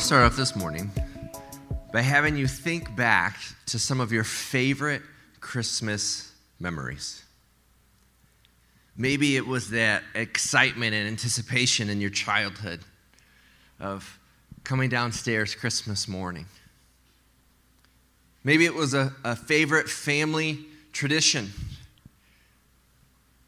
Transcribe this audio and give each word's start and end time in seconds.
to 0.00 0.06
start 0.06 0.24
off 0.24 0.36
this 0.36 0.56
morning 0.56 0.90
by 1.92 2.00
having 2.00 2.34
you 2.34 2.46
think 2.46 2.96
back 2.96 3.38
to 3.66 3.78
some 3.78 4.00
of 4.00 4.12
your 4.12 4.24
favorite 4.24 5.02
Christmas 5.40 6.32
memories. 6.58 7.22
Maybe 8.96 9.36
it 9.36 9.46
was 9.46 9.70
that 9.70 10.02
excitement 10.14 10.94
and 10.94 11.06
anticipation 11.06 11.90
in 11.90 12.00
your 12.00 12.08
childhood 12.08 12.80
of 13.78 14.18
coming 14.64 14.88
downstairs 14.88 15.54
Christmas 15.54 16.08
morning. 16.08 16.46
Maybe 18.42 18.64
it 18.64 18.74
was 18.74 18.94
a, 18.94 19.12
a 19.22 19.36
favorite 19.36 19.88
family 19.88 20.60
tradition. 20.92 21.50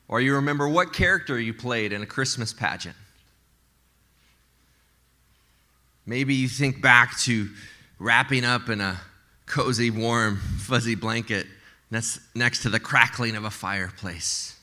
Or 0.07 0.21
you 0.21 0.35
remember 0.35 0.69
what 0.69 0.93
character 0.93 1.41
you 1.41 1.55
played 1.55 1.95
in 1.95 2.03
a 2.03 2.07
Christmas 2.07 2.53
pageant. 2.53 2.97
Maybe 6.05 6.35
you 6.35 6.49
think 6.49 6.83
back 6.83 7.19
to 7.21 7.49
wrapping 7.99 8.45
up 8.45 8.69
in 8.69 8.81
a 8.81 9.01
cozy, 9.47 9.91
warm, 9.91 10.39
fuzzy 10.59 10.95
blanket 10.95 11.47
next, 11.91 12.21
next 12.35 12.63
to 12.63 12.69
the 12.69 12.81
crackling 12.81 13.37
of 13.37 13.45
a 13.45 13.51
fireplace. 13.51 14.59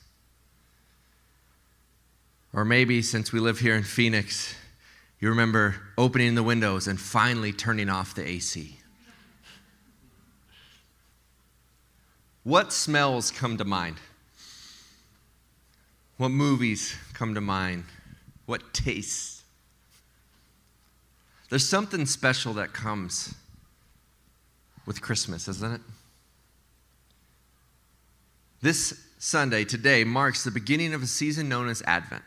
Or 2.52 2.64
maybe 2.64 3.00
since 3.00 3.32
we 3.32 3.40
live 3.40 3.60
here 3.60 3.76
in 3.76 3.84
Phoenix, 3.84 4.54
you 5.20 5.28
remember 5.28 5.76
opening 5.96 6.34
the 6.34 6.42
windows 6.42 6.88
and 6.88 7.00
finally 7.00 7.52
turning 7.52 7.88
off 7.88 8.14
the 8.14 8.26
AC. 8.26 8.76
What 12.42 12.72
smells 12.72 13.30
come 13.30 13.56
to 13.58 13.64
mind? 13.64 13.96
What 16.16 16.30
movies 16.30 16.96
come 17.14 17.34
to 17.34 17.40
mind? 17.40 17.84
What 18.46 18.74
tastes? 18.74 19.39
There's 21.50 21.68
something 21.68 22.06
special 22.06 22.54
that 22.54 22.72
comes 22.72 23.34
with 24.86 25.02
Christmas, 25.02 25.48
isn't 25.48 25.72
it? 25.72 25.80
This 28.62 28.98
Sunday, 29.18 29.64
today, 29.64 30.04
marks 30.04 30.44
the 30.44 30.52
beginning 30.52 30.94
of 30.94 31.02
a 31.02 31.06
season 31.08 31.48
known 31.48 31.68
as 31.68 31.82
Advent. 31.82 32.22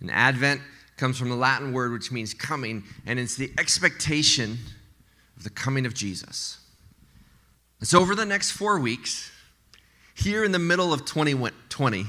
And 0.00 0.10
Advent 0.10 0.60
comes 0.98 1.18
from 1.18 1.30
the 1.30 1.34
Latin 1.36 1.72
word 1.72 1.92
which 1.92 2.12
means 2.12 2.34
coming, 2.34 2.84
and 3.06 3.18
it's 3.18 3.36
the 3.36 3.50
expectation 3.58 4.58
of 5.36 5.42
the 5.42 5.50
coming 5.50 5.86
of 5.86 5.94
Jesus. 5.94 6.58
And 7.78 7.88
So, 7.88 8.00
over 8.00 8.14
the 8.14 8.26
next 8.26 8.50
four 8.50 8.78
weeks, 8.78 9.30
here 10.14 10.44
in 10.44 10.52
the 10.52 10.58
middle 10.58 10.92
of 10.92 11.06
2020, 11.06 12.04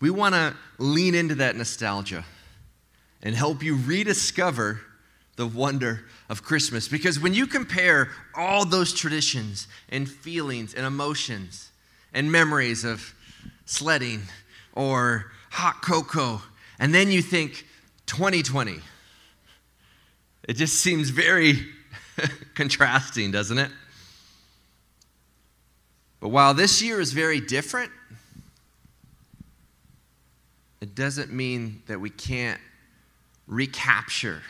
we 0.00 0.10
want 0.10 0.34
to 0.34 0.54
lean 0.78 1.14
into 1.14 1.36
that 1.36 1.56
nostalgia 1.56 2.24
and 3.26 3.34
help 3.34 3.60
you 3.60 3.74
rediscover 3.74 4.80
the 5.34 5.44
wonder 5.44 6.04
of 6.28 6.44
Christmas. 6.44 6.86
Because 6.86 7.18
when 7.18 7.34
you 7.34 7.48
compare 7.48 8.08
all 8.36 8.64
those 8.64 8.94
traditions 8.94 9.66
and 9.88 10.08
feelings 10.08 10.74
and 10.74 10.86
emotions 10.86 11.72
and 12.14 12.30
memories 12.30 12.84
of 12.84 13.16
sledding 13.64 14.22
or 14.74 15.32
hot 15.50 15.82
cocoa, 15.82 16.40
and 16.78 16.94
then 16.94 17.10
you 17.10 17.20
think 17.20 17.66
2020, 18.06 18.76
it 20.48 20.52
just 20.52 20.74
seems 20.74 21.10
very 21.10 21.66
contrasting, 22.54 23.32
doesn't 23.32 23.58
it? 23.58 23.72
But 26.20 26.28
while 26.28 26.54
this 26.54 26.80
year 26.80 27.00
is 27.00 27.12
very 27.12 27.40
different, 27.40 27.90
it 30.80 30.94
doesn't 30.94 31.32
mean 31.32 31.82
that 31.88 32.00
we 32.00 32.10
can't 32.10 32.60
recapture 33.46 34.42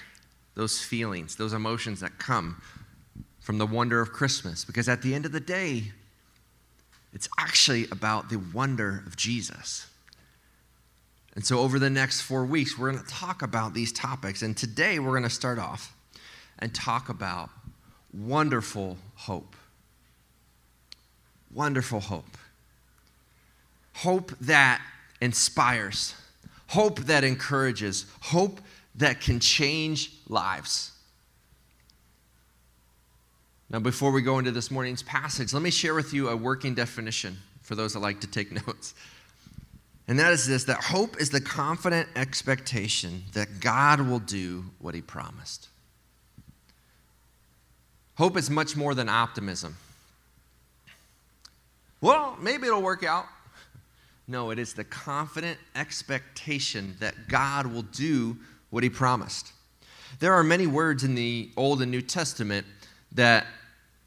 those 0.55 0.81
feelings, 0.81 1.37
those 1.37 1.53
emotions 1.53 2.01
that 2.01 2.19
come 2.19 2.63
from 3.41 3.59
the 3.59 3.67
wonder 3.67 4.01
of 4.01 4.13
Christmas. 4.13 4.65
Because 4.65 4.89
at 4.89 5.03
the 5.03 5.15
end 5.15 5.27
of 5.27 5.33
the 5.33 5.41
day, 5.41 5.93
it's 7.13 7.29
actually 7.39 7.87
about 7.91 8.31
the 8.31 8.39
wonder 8.55 9.03
of 9.07 9.17
Jesus. 9.17 9.87
And 11.35 11.45
so, 11.45 11.59
over 11.59 11.79
the 11.79 11.91
next 11.91 12.23
four 12.23 12.47
weeks, 12.47 12.79
we're 12.79 12.91
going 12.91 13.05
to 13.05 13.11
talk 13.11 13.43
about 13.43 13.75
these 13.75 13.93
topics. 13.93 14.41
And 14.41 14.57
today, 14.57 14.99
we're 14.99 15.11
going 15.11 15.23
to 15.23 15.31
start 15.31 15.59
off 15.59 15.95
and 16.59 16.75
talk 16.75 17.11
about 17.11 17.51
wonderful 18.13 18.97
hope 19.15 19.55
wonderful 21.57 22.01
hope. 22.01 22.37
Hope 23.95 24.33
that 24.43 24.83
inspires, 25.21 26.15
hope 26.69 27.01
that 27.01 27.25
encourages, 27.25 28.05
hope 28.21 28.61
that 28.97 29.21
can 29.21 29.41
change 29.41 30.13
lives. 30.29 30.93
Now, 33.69 33.81
before 33.81 34.13
we 34.13 34.23
go 34.23 34.39
into 34.39 34.53
this 34.53 34.71
morning's 34.71 35.03
passage, 35.03 35.53
let 35.53 35.63
me 35.63 35.71
share 35.71 35.95
with 35.95 36.13
you 36.15 36.29
a 36.29 36.37
working 36.37 36.75
definition 36.75 37.37
for 37.63 37.75
those 37.75 37.95
that 37.95 38.01
like 38.01 38.21
to 38.21 38.27
take 38.27 38.53
notes. 38.67 38.95
And 40.09 40.19
that 40.21 40.33
is 40.33 40.47
this 40.47 40.65
that 40.65 40.77
hope 40.77 41.21
is 41.21 41.31
the 41.31 41.41
confident 41.41 42.09
expectation 42.15 43.25
that 43.33 43.61
God 43.61 44.01
will 44.01 44.21
do 44.21 44.65
what 44.79 44.95
he 44.95 45.03
promised. 45.03 45.69
Hope 48.17 48.37
is 48.37 48.49
much 48.49 48.77
more 48.77 48.95
than 48.95 49.09
optimism. 49.09 49.77
Well, 52.01 52.39
maybe 52.41 52.67
it'll 52.67 52.83
work 52.83 53.05
out. 53.05 53.27
No, 54.29 54.51
it 54.51 54.59
is 54.59 54.75
the 54.75 54.85
confident 54.85 55.59
expectation 55.75 56.97
that 57.01 57.29
God 57.29 57.67
will 57.67 57.83
do 57.83 58.37
what 58.71 58.83
he 58.83 58.91
promised. 58.91 59.53
There 60.19 60.33
are 60.33 60.43
many 60.43 60.67
words 60.67 61.05
in 61.05 61.15
the 61.15 61.51
Old 61.57 61.83
and 61.83 61.91
New 61.91 62.03
Testament 62.03 62.67
that 63.13 63.47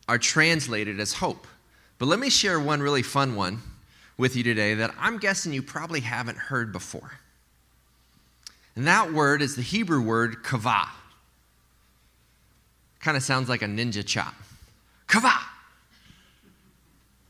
are 0.08 0.18
translated 0.18 1.00
as 1.00 1.14
hope. 1.14 1.46
But 1.98 2.08
let 2.08 2.20
me 2.20 2.30
share 2.30 2.60
one 2.60 2.82
really 2.82 3.04
fun 3.04 3.36
one 3.36 3.62
with 4.18 4.36
you 4.36 4.44
today 4.44 4.74
that 4.76 4.94
I'm 5.00 5.18
guessing 5.18 5.54
you 5.54 5.62
probably 5.62 6.00
haven't 6.00 6.38
heard 6.38 6.72
before. 6.72 7.12
And 8.76 8.88
that 8.88 9.14
word 9.14 9.42
is 9.42 9.56
the 9.56 9.62
Hebrew 9.62 10.02
word 10.02 10.44
kavah. 10.44 10.88
Kind 13.00 13.18
of 13.18 13.24
sounds 13.24 13.50
like 13.50 13.62
a 13.62 13.66
ninja 13.66 14.06
chop. 14.06 14.34
Kavah. 15.08 15.40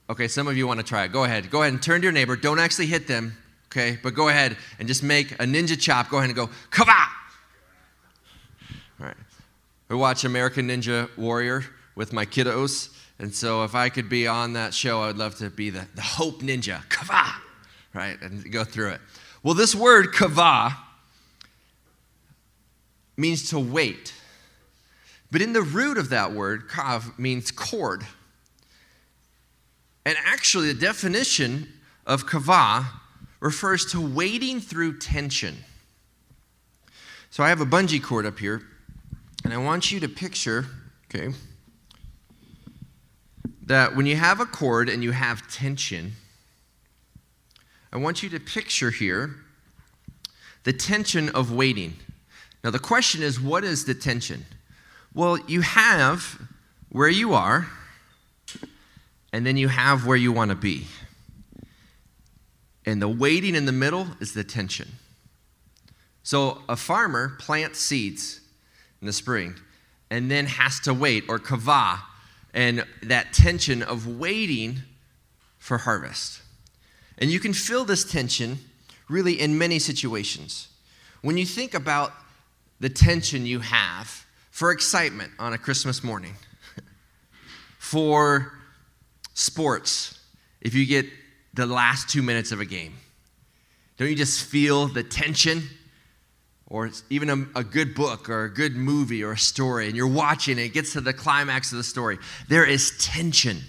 Okay, 0.10 0.28
some 0.28 0.48
of 0.48 0.58
you 0.58 0.66
want 0.66 0.80
to 0.80 0.86
try 0.86 1.04
it. 1.04 1.12
Go 1.12 1.24
ahead. 1.24 1.52
Go 1.52 1.62
ahead 1.62 1.74
and 1.74 1.82
turn 1.82 2.02
to 2.02 2.06
your 2.06 2.12
neighbor. 2.12 2.36
Don't 2.36 2.60
actually 2.60 2.88
hit 2.88 3.08
them, 3.08 3.38
okay? 3.68 4.00
But 4.02 4.16
go 4.16 4.30
ahead 4.30 4.58
and 4.80 4.88
just 4.88 5.04
make 5.04 5.34
a 5.34 5.46
ninja 5.46 5.80
chop. 5.80 6.10
Go 6.10 6.18
ahead 6.18 6.30
and 6.30 6.36
go, 6.36 6.50
kava! 6.72 7.19
Right. 9.00 9.16
We 9.88 9.96
watch 9.96 10.26
American 10.26 10.68
Ninja 10.68 11.10
Warrior 11.18 11.64
with 11.96 12.14
my 12.14 12.26
kiddos. 12.26 12.94
And 13.18 13.34
so 13.34 13.64
if 13.64 13.76
I 13.76 13.90
could 13.90 14.10
be 14.10 14.28
on 14.28 14.54
that 14.54 14.74
show, 14.74 15.02
I 15.02 15.08
would 15.08 15.18
love 15.18 15.36
to 15.38 15.50
be 15.50 15.70
the, 15.70 15.86
the 15.96 16.02
Hope 16.02 16.42
Ninja, 16.42 16.88
kava, 16.90 17.34
right? 17.94 18.22
And 18.22 18.52
go 18.52 18.64
through 18.64 18.90
it. 18.92 19.02
Well, 19.42 19.54
this 19.54 19.74
word 19.74 20.14
kava 20.14 20.78
means 23.18 23.50
to 23.50 23.60
wait. 23.60 24.14
But 25.32 25.42
in 25.42 25.54
the 25.54 25.62
root 25.62 25.98
of 25.98 26.10
that 26.10 26.34
word, 26.34 26.70
kav 26.70 27.18
means 27.20 27.52
cord. 27.52 28.06
And 30.06 30.18
actually, 30.26 30.74
the 30.74 30.80
definition 30.80 31.68
of 32.06 32.26
kava 32.26 32.88
refers 33.40 33.86
to 33.92 34.02
wading 34.02 34.62
through 34.62 34.98
tension. 34.98 35.58
So 37.30 37.44
I 37.44 37.50
have 37.50 37.62
a 37.62 37.66
bungee 37.66 38.02
cord 38.02 38.26
up 38.26 38.40
here, 38.40 38.64
and 39.44 39.54
I 39.54 39.58
want 39.58 39.92
you 39.92 40.00
to 40.02 40.10
picture, 40.10 40.66
okay, 41.06 41.34
that 43.66 43.96
when 43.96 44.06
you 44.06 44.16
have 44.16 44.40
a 44.40 44.46
cord 44.46 44.90
and 44.90 45.04
you 45.04 45.12
have 45.12 45.50
tension, 45.52 46.14
I 47.92 47.98
want 47.98 48.22
you 48.22 48.30
to 48.30 48.40
picture 48.40 48.92
here 48.92 49.36
the 50.64 50.74
tension 50.74 51.30
of 51.30 51.52
waiting. 51.52 51.94
Now, 52.64 52.72
the 52.72 52.80
question 52.80 53.24
is, 53.24 53.40
what 53.40 53.64
is 53.64 53.86
the 53.86 53.94
tension? 53.94 54.46
Well, 55.14 55.38
you 55.48 55.62
have 55.62 56.40
where 56.90 57.10
you 57.10 57.34
are, 57.34 57.68
and 59.32 59.46
then 59.46 59.58
you 59.58 59.68
have 59.68 60.06
where 60.06 60.18
you 60.18 60.32
want 60.32 60.50
to 60.50 60.56
be. 60.56 60.88
And 62.86 63.02
the 63.02 63.08
waiting 63.08 63.56
in 63.56 63.66
the 63.66 63.72
middle 63.72 64.08
is 64.20 64.34
the 64.34 64.44
tension. 64.44 64.90
So 66.24 66.62
a 66.68 66.76
farmer 66.76 67.36
plants 67.40 67.80
seeds 67.80 68.39
in 69.02 69.08
the 69.08 69.14
spring 69.14 69.56
and 70.10 70.30
then 70.30 70.46
has 70.46 70.80
to 70.82 70.94
wait, 70.94 71.26
or 71.30 71.40
kava, 71.40 72.00
and 72.54 72.84
that 73.04 73.32
tension 73.32 73.84
of 73.84 74.08
waiting 74.20 74.80
for 75.60 75.78
harvest. 75.78 76.42
And 77.18 77.30
you 77.30 77.40
can 77.40 77.54
feel 77.54 77.86
this 77.86 78.04
tension 78.04 78.60
really 79.08 79.40
in 79.40 79.58
many 79.58 79.78
situations. 79.78 80.70
When 81.22 81.38
you 81.38 81.46
think 81.46 81.74
about 81.74 82.14
the 82.80 82.90
tension 82.90 83.46
you 83.46 83.60
have 83.60 84.26
for 84.52 84.72
excitement 84.72 85.32
on 85.38 85.54
a 85.54 85.58
Christmas 85.58 86.04
morning, 86.04 86.36
for 87.78 88.54
sports, 89.34 90.20
if 90.62 90.74
you 90.74 90.86
get 90.86 91.06
the 91.54 91.66
last 91.66 92.10
two 92.10 92.22
minutes 92.22 92.52
of 92.52 92.62
a 92.62 92.66
game, 92.66 92.96
don't 93.98 94.10
you 94.10 94.16
just 94.16 94.46
feel 94.46 94.88
the 94.88 95.04
tension? 95.04 95.64
Or 96.70 96.90
even 97.10 97.30
a, 97.30 97.60
a, 97.60 97.64
good 97.64 97.96
book 97.96 98.30
or 98.30 98.44
a 98.44 98.54
good 98.54 98.76
movie 98.76 99.24
or 99.24 99.32
a 99.32 99.38
story, 99.38 99.88
and 99.88 99.96
you're 99.96 100.08
watching 100.08 100.60
it, 100.60 100.66
it 100.66 100.74
gets 100.74 100.94
to 100.94 101.02
the 101.02 101.14
climax 101.14 101.72
of 101.72 101.78
the 101.78 101.84
story, 101.84 102.18
there 102.48 102.66
is 102.66 102.96
tension. 103.00 103.62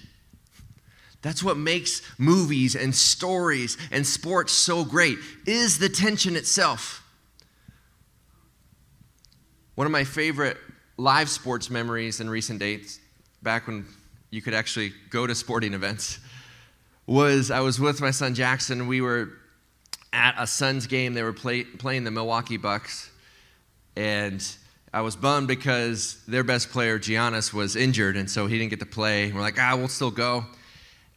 That's 1.22 1.42
what 1.42 1.56
makes 1.56 2.02
movies 2.18 2.74
and 2.76 2.94
stories 2.94 3.76
and 3.90 4.06
sports 4.06 4.52
so 4.52 4.84
great, 4.84 5.18
is 5.46 5.78
the 5.78 5.88
tension 5.88 6.36
itself. 6.36 7.02
One 9.74 9.86
of 9.86 9.90
my 9.90 10.04
favorite 10.04 10.58
live 10.98 11.30
sports 11.30 11.70
memories 11.70 12.20
in 12.20 12.28
recent 12.28 12.58
dates, 12.58 13.00
back 13.42 13.66
when 13.66 13.86
you 14.30 14.42
could 14.42 14.54
actually 14.54 14.92
go 15.08 15.26
to 15.26 15.34
sporting 15.34 15.72
events, 15.72 16.18
was 17.06 17.50
I 17.50 17.60
was 17.60 17.80
with 17.80 18.00
my 18.00 18.10
son 18.10 18.34
Jackson. 18.34 18.86
We 18.86 19.00
were 19.00 19.30
at 20.12 20.34
a 20.38 20.46
Suns 20.46 20.86
game. 20.86 21.14
They 21.14 21.22
were 21.22 21.32
play, 21.32 21.64
playing 21.64 22.04
the 22.04 22.10
Milwaukee 22.10 22.56
Bucks. 22.56 23.10
And 23.96 24.46
I 24.92 25.02
was 25.02 25.16
bummed 25.16 25.48
because 25.48 26.22
their 26.26 26.44
best 26.44 26.70
player, 26.70 26.98
Giannis, 26.98 27.52
was 27.52 27.76
injured. 27.76 28.16
And 28.16 28.30
so 28.30 28.46
he 28.46 28.58
didn't 28.58 28.70
get 28.70 28.80
to 28.80 28.86
play. 28.86 29.32
We're 29.32 29.40
like, 29.40 29.58
ah, 29.58 29.74
we'll 29.76 29.88
still 29.88 30.10
go. 30.10 30.46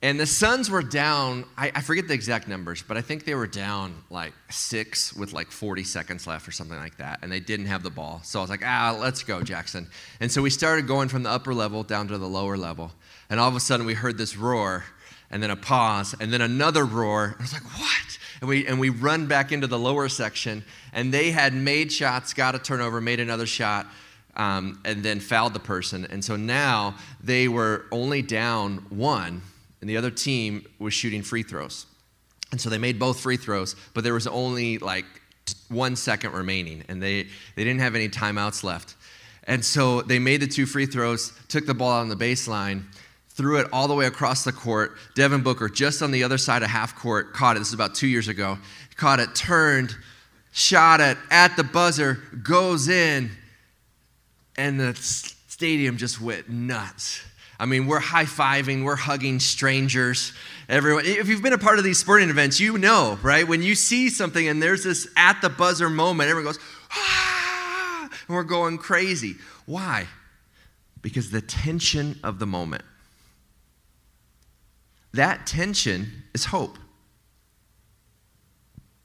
And 0.03 0.19
the 0.19 0.25
Suns 0.25 0.69
were 0.69 0.81
down, 0.81 1.45
I, 1.57 1.71
I, 1.73 1.81
forget 1.81 2.09
the 2.09 2.13
exact 2.13 2.49
numbers, 2.49 2.83
but 2.85 2.97
I 2.97 3.01
think 3.01 3.23
they 3.23 3.35
were 3.35 3.47
down 3.47 4.03
like 4.09 4.33
six 4.49 5.13
with 5.13 5.31
like 5.31 5.49
40 5.49 5.85
seconds 5.85 6.27
left 6.27 6.45
or 6.45 6.51
something 6.51 6.77
like 6.77 6.97
that. 6.97 7.19
And 7.21 7.31
they 7.31 7.39
didn't 7.39 7.67
have 7.67 7.83
the 7.83 7.89
ball. 7.89 8.19
So 8.21 8.39
I 8.39 8.41
was 8.41 8.49
like, 8.49 8.65
ah, 8.65 8.97
let's 8.99 9.23
go, 9.23 9.41
Jackson. 9.41 9.87
And 10.19 10.29
so 10.29 10.41
we 10.41 10.49
started 10.49 10.87
going 10.87 11.07
from 11.07 11.23
the 11.23 11.29
upper 11.29 11.53
level 11.53 11.83
down 11.83 12.09
to 12.09 12.17
the 12.17 12.27
lower 12.27 12.57
level. 12.57 12.91
And 13.29 13.39
all 13.39 13.47
of 13.47 13.55
a 13.55 13.61
sudden 13.61 13.85
we 13.85 13.93
heard 13.93 14.17
this 14.17 14.35
roar 14.35 14.83
and 15.31 15.41
then 15.41 15.51
a 15.51 15.55
pause 15.55 16.13
and 16.19 16.33
then 16.33 16.41
another 16.41 16.83
roar. 16.83 17.37
I 17.39 17.41
was 17.41 17.53
like, 17.53 17.63
what? 17.63 18.17
And 18.43 18.49
we, 18.49 18.67
and 18.67 18.77
we 18.77 18.89
run 18.89 19.27
back 19.27 19.53
into 19.53 19.67
the 19.67 19.79
lower 19.79 20.09
section. 20.09 20.65
And 20.91 21.13
they 21.13 21.31
had 21.31 21.53
made 21.53 21.93
shots, 21.93 22.33
got 22.33 22.55
a 22.55 22.59
turnover, 22.59 22.99
made 22.99 23.21
another 23.21 23.45
shot. 23.45 23.87
Um, 24.35 24.81
and 24.83 25.01
then 25.01 25.21
fouled 25.21 25.53
the 25.53 25.61
person. 25.61 26.05
And 26.09 26.25
so 26.25 26.35
now 26.35 26.95
they 27.23 27.47
were 27.47 27.85
only 27.89 28.21
down 28.21 28.85
one 28.89 29.43
and 29.79 29.89
the 29.89 29.95
other 29.95 30.11
team 30.11 30.65
was 30.79 30.93
shooting 30.93 31.21
free 31.21 31.43
throws. 31.43 31.85
And 32.51 32.59
so 32.59 32.69
they 32.69 32.77
made 32.77 32.99
both 32.99 33.21
free 33.21 33.37
throws, 33.37 33.77
but 33.93 34.03
there 34.03 34.13
was 34.13 34.27
only 34.27 34.77
like 34.77 35.05
one 35.69 35.95
second 35.95 36.33
remaining, 36.33 36.83
and 36.89 37.01
they, 37.01 37.23
they 37.55 37.63
didn't 37.63 37.79
have 37.79 37.95
any 37.95 38.09
timeouts 38.09 38.63
left. 38.63 38.95
And 39.43 39.63
so 39.63 40.01
they 40.01 40.19
made 40.19 40.41
the 40.41 40.47
two 40.47 40.65
free 40.65 40.85
throws, 40.85 41.31
took 41.47 41.65
the 41.65 41.73
ball 41.73 41.91
on 41.91 42.09
the 42.09 42.15
baseline, 42.15 42.83
threw 43.33 43.59
it 43.59 43.67
all 43.73 43.87
the 43.87 43.95
way 43.95 44.05
across 44.05 44.43
the 44.43 44.51
court. 44.51 44.95
Devin 45.15 45.41
Booker, 45.41 45.67
just 45.67 46.01
on 46.01 46.11
the 46.11 46.23
other 46.23 46.37
side 46.37 46.63
of 46.63 46.69
half 46.69 46.95
court, 46.95 47.33
caught 47.33 47.55
it. 47.55 47.59
This 47.59 47.69
is 47.69 47.73
about 47.73 47.95
two 47.95 48.07
years 48.07 48.27
ago. 48.27 48.57
Caught 48.95 49.19
it, 49.19 49.35
turned, 49.35 49.95
shot 50.51 51.01
it 51.01 51.17
at 51.31 51.55
the 51.57 51.63
buzzer, 51.63 52.19
goes 52.43 52.87
in, 52.87 53.31
and 54.55 54.79
the 54.79 54.93
stadium 54.95 55.97
just 55.97 56.21
went 56.21 56.47
nuts. 56.47 57.21
I 57.59 57.65
mean, 57.65 57.87
we're 57.87 57.99
high 57.99 58.25
fiving, 58.25 58.83
we're 58.83 58.95
hugging 58.95 59.39
strangers. 59.39 60.33
Everyone, 60.69 61.05
if 61.05 61.27
you've 61.27 61.41
been 61.41 61.53
a 61.53 61.57
part 61.57 61.77
of 61.77 61.83
these 61.83 61.97
sporting 61.97 62.29
events, 62.29 62.59
you 62.59 62.77
know, 62.77 63.17
right? 63.23 63.47
When 63.47 63.63
you 63.63 63.73
see 63.73 64.09
something 64.09 64.47
and 64.47 64.61
there's 64.61 64.83
this 64.83 65.07
at 65.15 65.41
the 65.41 65.49
buzzer 65.49 65.89
moment, 65.89 66.29
everyone 66.29 66.51
goes, 66.51 66.59
ah, 66.91 68.09
and 68.27 68.35
we're 68.35 68.43
going 68.43 68.77
crazy. 68.77 69.35
Why? 69.65 70.07
Because 71.01 71.31
the 71.31 71.41
tension 71.41 72.19
of 72.23 72.37
the 72.39 72.45
moment. 72.45 72.83
That 75.13 75.45
tension 75.45 76.23
is 76.33 76.45
hope. 76.45 76.77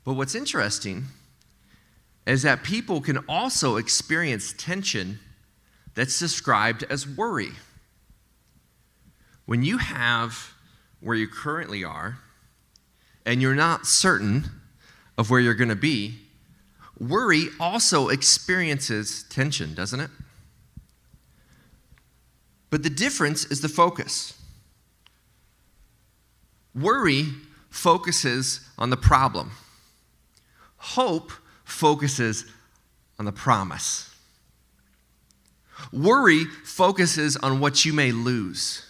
But 0.05 0.15
what's 0.15 0.35
interesting 0.35 1.05
is 2.27 2.43
that 2.43 2.63
people 2.63 3.01
can 3.01 3.19
also 3.29 3.77
experience 3.77 4.55
tension 4.57 5.19
that's 5.95 6.19
described 6.19 6.85
as 6.89 7.07
worry. 7.07 7.51
When 9.45 9.63
you 9.63 9.79
have 9.79 10.55
where 11.01 11.17
you 11.17 11.29
currently 11.29 11.85
are 11.85 12.19
and 13.27 13.43
you're 13.43 13.55
not 13.55 13.87
certain 13.87 14.45
of 15.19 15.31
where 15.31 15.41
you're 15.41 15.55
going 15.55 15.69
to 15.69 15.77
be, 15.77 16.21
worry 16.99 17.49
also 17.61 18.09
experiences 18.09 19.25
tension, 19.29 19.75
doesn't 19.75 20.01
it? 20.01 20.11
But 22.71 22.83
the 22.83 22.91
difference 22.91 23.45
is 23.47 23.61
the 23.61 23.69
focus. 23.69 24.38
Worry 26.81 27.27
focuses 27.71 28.61
on 28.79 28.91
the 28.91 28.97
problem, 28.97 29.53
hope 30.77 31.33
focuses 31.65 32.45
on 33.19 33.25
the 33.25 33.33
promise. 33.33 34.15
Worry 35.93 36.45
focuses 36.45 37.37
on 37.37 37.61
what 37.61 37.85
you 37.85 37.93
may 37.93 38.13
lose. 38.13 38.85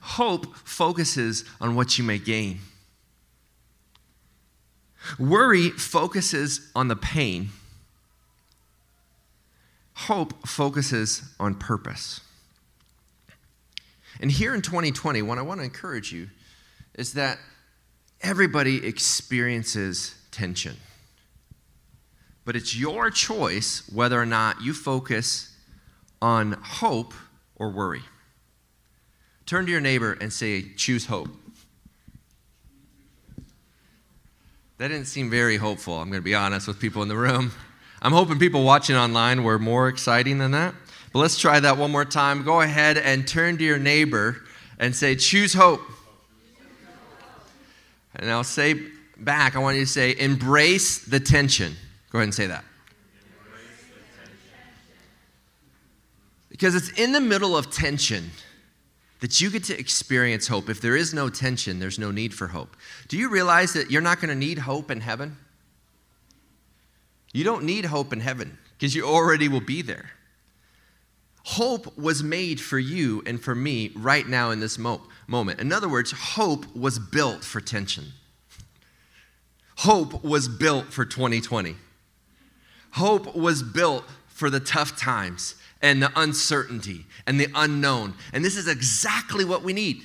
Hope 0.00 0.56
focuses 0.56 1.44
on 1.60 1.74
what 1.74 1.98
you 1.98 2.04
may 2.04 2.18
gain. 2.18 2.60
Worry 5.18 5.70
focuses 5.70 6.70
on 6.74 6.88
the 6.88 6.96
pain. 6.96 7.50
Hope 9.94 10.46
focuses 10.46 11.22
on 11.38 11.54
purpose. 11.54 12.20
And 14.20 14.30
here 14.30 14.54
in 14.54 14.62
2020, 14.62 15.22
what 15.22 15.38
I 15.38 15.42
want 15.42 15.60
to 15.60 15.64
encourage 15.64 16.12
you 16.12 16.28
is 16.96 17.12
that 17.12 17.38
everybody 18.22 18.84
experiences 18.84 20.16
tension. 20.32 20.76
But 22.44 22.56
it's 22.56 22.76
your 22.76 23.10
choice 23.10 23.88
whether 23.92 24.20
or 24.20 24.26
not 24.26 24.62
you 24.62 24.72
focus 24.72 25.54
on 26.20 26.52
hope 26.62 27.14
or 27.54 27.70
worry. 27.70 28.02
Turn 29.44 29.66
to 29.66 29.72
your 29.72 29.80
neighbor 29.80 30.16
and 30.20 30.32
say, 30.32 30.62
Choose 30.76 31.06
hope. 31.06 31.28
That 34.78 34.88
didn't 34.88 35.06
seem 35.06 35.30
very 35.30 35.56
hopeful, 35.56 35.94
I'm 35.94 36.10
going 36.10 36.20
to 36.20 36.24
be 36.24 36.34
honest 36.34 36.68
with 36.68 36.78
people 36.78 37.02
in 37.02 37.08
the 37.08 37.16
room. 37.16 37.52
I'm 38.02 38.12
hoping 38.12 38.38
people 38.38 38.62
watching 38.62 38.94
online 38.94 39.42
were 39.42 39.58
more 39.58 39.88
exciting 39.88 40.38
than 40.38 40.50
that. 40.50 40.74
But 41.12 41.20
let's 41.20 41.38
try 41.38 41.60
that 41.60 41.78
one 41.78 41.90
more 41.90 42.04
time. 42.04 42.44
Go 42.44 42.60
ahead 42.60 42.98
and 42.98 43.26
turn 43.26 43.56
to 43.58 43.64
your 43.64 43.78
neighbor 43.78 44.42
and 44.78 44.94
say, 44.94 45.16
Choose 45.16 45.54
hope. 45.54 45.80
And 48.16 48.30
I'll 48.30 48.44
say 48.44 48.80
back, 49.18 49.56
I 49.56 49.58
want 49.58 49.76
you 49.76 49.84
to 49.84 49.90
say, 49.90 50.16
Embrace 50.18 51.04
the 51.04 51.20
tension. 51.20 51.74
Go 52.10 52.18
ahead 52.18 52.24
and 52.24 52.34
say 52.34 52.46
that. 52.46 52.64
Because 56.48 56.74
it's 56.74 56.90
in 56.98 57.12
the 57.12 57.20
middle 57.20 57.56
of 57.56 57.70
tension 57.70 58.30
that 59.20 59.40
you 59.40 59.50
get 59.50 59.64
to 59.64 59.78
experience 59.78 60.48
hope. 60.48 60.70
If 60.70 60.80
there 60.80 60.96
is 60.96 61.12
no 61.12 61.28
tension, 61.28 61.78
there's 61.78 61.98
no 61.98 62.10
need 62.10 62.32
for 62.32 62.46
hope. 62.46 62.76
Do 63.08 63.18
you 63.18 63.28
realize 63.28 63.72
that 63.74 63.90
you're 63.90 64.02
not 64.02 64.20
going 64.20 64.30
to 64.30 64.34
need 64.34 64.58
hope 64.58 64.90
in 64.90 65.00
heaven? 65.00 65.36
You 67.32 67.44
don't 67.44 67.64
need 67.64 67.84
hope 67.84 68.12
in 68.12 68.20
heaven 68.20 68.56
because 68.72 68.94
you 68.94 69.04
already 69.04 69.48
will 69.48 69.60
be 69.60 69.82
there. 69.82 70.10
Hope 71.44 71.96
was 71.98 72.22
made 72.22 72.60
for 72.60 72.78
you 72.78 73.22
and 73.26 73.42
for 73.42 73.54
me 73.54 73.92
right 73.94 74.26
now 74.26 74.50
in 74.50 74.60
this 74.60 74.78
mo- 74.78 75.02
moment. 75.26 75.60
In 75.60 75.72
other 75.72 75.88
words, 75.88 76.12
hope 76.12 76.74
was 76.74 76.98
built 76.98 77.44
for 77.44 77.60
tension. 77.60 78.12
Hope 79.78 80.24
was 80.24 80.48
built 80.48 80.92
for 80.92 81.04
2020. 81.04 81.76
Hope 82.92 83.34
was 83.36 83.62
built 83.62 84.04
for 84.28 84.48
the 84.50 84.60
tough 84.60 84.98
times 84.98 85.54
and 85.82 86.02
the 86.02 86.10
uncertainty 86.16 87.04
and 87.26 87.38
the 87.38 87.48
unknown. 87.54 88.14
And 88.32 88.44
this 88.44 88.56
is 88.56 88.68
exactly 88.68 89.44
what 89.44 89.62
we 89.62 89.72
need. 89.72 90.02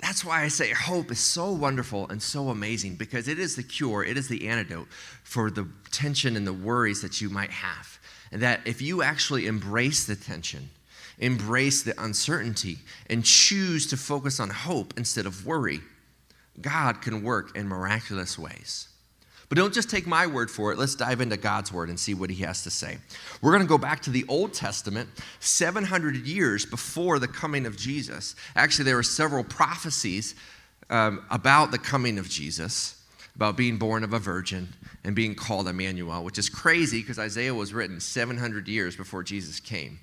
That's 0.00 0.24
why 0.24 0.42
I 0.42 0.48
say 0.48 0.70
hope 0.70 1.12
is 1.12 1.20
so 1.20 1.52
wonderful 1.52 2.08
and 2.08 2.20
so 2.20 2.48
amazing 2.48 2.96
because 2.96 3.28
it 3.28 3.38
is 3.38 3.54
the 3.54 3.62
cure, 3.62 4.02
it 4.02 4.16
is 4.16 4.28
the 4.28 4.48
antidote 4.48 4.88
for 5.22 5.48
the 5.48 5.68
tension 5.92 6.36
and 6.36 6.44
the 6.44 6.52
worries 6.52 7.02
that 7.02 7.20
you 7.20 7.30
might 7.30 7.50
have. 7.50 8.00
And 8.32 8.42
that 8.42 8.60
if 8.64 8.82
you 8.82 9.02
actually 9.02 9.46
embrace 9.46 10.06
the 10.06 10.16
tension, 10.16 10.70
embrace 11.18 11.82
the 11.82 12.00
uncertainty, 12.02 12.78
and 13.08 13.24
choose 13.24 13.86
to 13.88 13.96
focus 13.96 14.40
on 14.40 14.50
hope 14.50 14.94
instead 14.96 15.26
of 15.26 15.46
worry, 15.46 15.80
God 16.60 17.00
can 17.00 17.22
work 17.22 17.56
in 17.56 17.66
miraculous 17.68 18.38
ways. 18.38 18.88
But 19.52 19.58
don't 19.58 19.74
just 19.74 19.90
take 19.90 20.06
my 20.06 20.26
word 20.26 20.50
for 20.50 20.72
it. 20.72 20.78
Let's 20.78 20.94
dive 20.94 21.20
into 21.20 21.36
God's 21.36 21.70
word 21.70 21.90
and 21.90 22.00
see 22.00 22.14
what 22.14 22.30
he 22.30 22.42
has 22.42 22.62
to 22.62 22.70
say. 22.70 22.96
We're 23.42 23.50
going 23.50 23.62
to 23.62 23.68
go 23.68 23.76
back 23.76 24.00
to 24.02 24.10
the 24.10 24.24
Old 24.26 24.54
Testament, 24.54 25.10
700 25.40 26.16
years 26.26 26.64
before 26.64 27.18
the 27.18 27.28
coming 27.28 27.66
of 27.66 27.76
Jesus. 27.76 28.34
Actually, 28.56 28.86
there 28.86 28.96
were 28.96 29.02
several 29.02 29.44
prophecies 29.44 30.34
um, 30.88 31.22
about 31.30 31.70
the 31.70 31.78
coming 31.78 32.18
of 32.18 32.30
Jesus, 32.30 33.04
about 33.36 33.58
being 33.58 33.76
born 33.76 34.04
of 34.04 34.14
a 34.14 34.18
virgin 34.18 34.70
and 35.04 35.14
being 35.14 35.34
called 35.34 35.68
Emmanuel, 35.68 36.24
which 36.24 36.38
is 36.38 36.48
crazy 36.48 37.02
because 37.02 37.18
Isaiah 37.18 37.54
was 37.54 37.74
written 37.74 38.00
700 38.00 38.68
years 38.68 38.96
before 38.96 39.22
Jesus 39.22 39.60
came. 39.60 39.98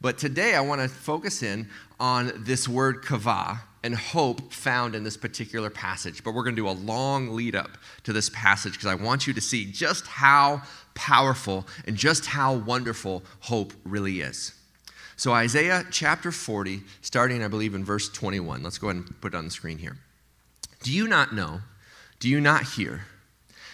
But 0.00 0.18
today 0.18 0.54
I 0.54 0.60
want 0.60 0.80
to 0.80 0.88
focus 0.88 1.42
in 1.42 1.68
on 1.98 2.32
this 2.36 2.68
word 2.68 3.02
kavah, 3.02 3.60
and 3.82 3.94
hope 3.94 4.52
found 4.52 4.94
in 4.94 5.04
this 5.04 5.16
particular 5.16 5.70
passage, 5.70 6.22
but 6.22 6.34
we're 6.34 6.42
going 6.42 6.56
to 6.56 6.62
do 6.62 6.68
a 6.68 6.72
long 6.72 7.34
lead 7.34 7.56
up 7.56 7.78
to 8.04 8.12
this 8.12 8.28
passage 8.30 8.72
because 8.72 8.86
I 8.86 8.94
want 8.94 9.26
you 9.26 9.32
to 9.32 9.40
see 9.40 9.64
just 9.64 10.06
how 10.06 10.62
powerful 10.94 11.66
and 11.86 11.96
just 11.96 12.26
how 12.26 12.54
wonderful 12.54 13.22
hope 13.40 13.72
really 13.84 14.20
is. 14.20 14.54
So, 15.16 15.32
Isaiah 15.32 15.84
chapter 15.90 16.32
40, 16.32 16.80
starting, 17.02 17.42
I 17.42 17.48
believe, 17.48 17.74
in 17.74 17.84
verse 17.84 18.08
21. 18.08 18.62
Let's 18.62 18.78
go 18.78 18.88
ahead 18.88 19.04
and 19.04 19.20
put 19.20 19.34
it 19.34 19.36
on 19.36 19.44
the 19.44 19.50
screen 19.50 19.78
here. 19.78 19.98
Do 20.82 20.92
you 20.92 21.06
not 21.06 21.34
know? 21.34 21.60
Do 22.20 22.28
you 22.28 22.40
not 22.40 22.62
hear? 22.62 23.04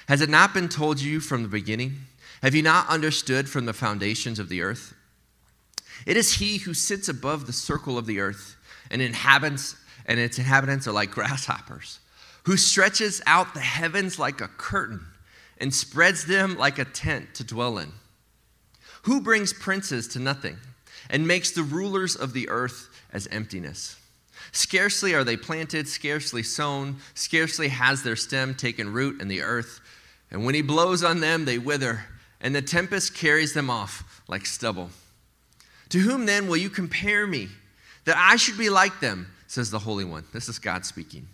Has 0.09 0.21
it 0.21 0.28
not 0.28 0.54
been 0.54 0.68
told 0.68 1.00
you 1.00 1.21
from 1.21 1.42
the 1.42 1.49
beginning? 1.49 1.99
Have 2.42 2.54
you 2.54 2.62
not 2.62 2.88
understood 2.88 3.49
from 3.49 3.64
the 3.64 3.73
foundations 3.73 4.38
of 4.40 4.49
the 4.49 4.61
earth? 4.61 4.96
It 6.06 6.16
is 6.16 6.34
he 6.34 6.58
who 6.58 6.72
sits 6.72 7.08
above 7.08 7.46
the 7.46 7.52
circle 7.52 7.98
of 7.98 8.06
the 8.06 8.20
earth 8.20 8.56
and 8.90 9.02
inhabits 9.02 9.76
and 10.06 10.20
its 10.20 10.38
inhabitants 10.38 10.86
are 10.86 10.92
like 10.92 11.10
grasshoppers, 11.10 11.98
who 12.44 12.56
stretches 12.56 13.20
out 13.26 13.54
the 13.54 13.60
heavens 13.60 14.18
like 14.18 14.40
a 14.40 14.48
curtain 14.48 15.04
and 15.58 15.75
spreads 15.75 16.26
them 16.26 16.56
like 16.56 16.78
a 16.78 16.84
tent 16.84 17.34
to 17.34 17.44
dwell 17.44 17.78
in, 17.78 17.92
who 19.02 19.20
brings 19.20 19.52
princes 19.52 20.06
to 20.08 20.20
nothing 20.20 20.56
and 21.10 21.26
makes 21.26 21.50
the 21.50 21.62
rulers 21.62 22.14
of 22.14 22.32
the 22.32 22.48
earth 22.48 22.88
as 23.12 23.26
emptiness. 23.28 23.96
Scarcely 24.52 25.12
are 25.14 25.25
they 25.25 25.36
planted, 25.36 25.88
scarcely 25.88 26.42
sown, 26.42 26.96
scarcely 27.14 27.68
has 27.68 28.02
their 28.02 28.16
stem 28.16 28.54
taken 28.54 28.92
root 28.92 29.20
in 29.20 29.28
the 29.28 29.42
earth. 29.42 29.80
And 30.30 30.44
when 30.44 30.54
he 30.54 30.62
blows 30.62 31.02
on 31.02 31.20
them, 31.20 31.44
they 31.44 31.58
wither, 31.58 32.04
and 32.40 32.54
the 32.54 32.62
tempest 32.62 33.14
carries 33.14 33.54
them 33.54 33.70
off 33.70 34.22
like 34.28 34.46
stubble. 34.46 34.90
To 35.90 35.99
whom 35.99 36.26
then 36.26 36.49
will 36.49 36.57
you 36.57 36.71
compare 36.71 37.26
me, 37.26 37.49
that 38.05 38.16
I 38.16 38.37
should 38.37 38.59
be 38.59 38.71
like 38.71 39.00
them? 39.00 39.28
says 39.47 39.71
the 39.71 39.78
Holy 39.78 40.05
One. 40.05 40.25
This 40.33 40.49
is 40.49 40.59
God 40.59 40.85
speaking. 40.85 41.28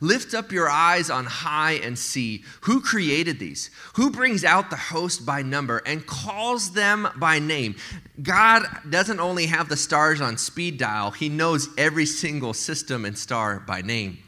Lift 0.00 0.34
up 0.34 0.50
your 0.50 0.68
eyes 0.68 1.08
on 1.08 1.24
high 1.24 1.72
and 1.72 1.98
see 1.98 2.42
who 2.62 2.80
created 2.80 3.38
these, 3.38 3.70
who 3.94 4.10
brings 4.10 4.44
out 4.44 4.70
the 4.70 4.76
host 4.76 5.24
by 5.24 5.42
number 5.42 5.82
and 5.86 6.06
calls 6.06 6.72
them 6.72 7.08
by 7.16 7.38
name. 7.38 7.76
God 8.22 8.64
doesn't 8.90 9.20
only 9.20 9.46
have 9.46 9.68
the 9.68 9.76
stars 9.76 10.20
on 10.20 10.36
speed 10.36 10.78
dial, 10.78 11.10
He 11.10 11.28
knows 11.28 11.68
every 11.78 12.06
single 12.06 12.54
system 12.54 13.04
and 13.04 13.16
star 13.16 13.60
by 13.60 13.82
name. 13.82 14.18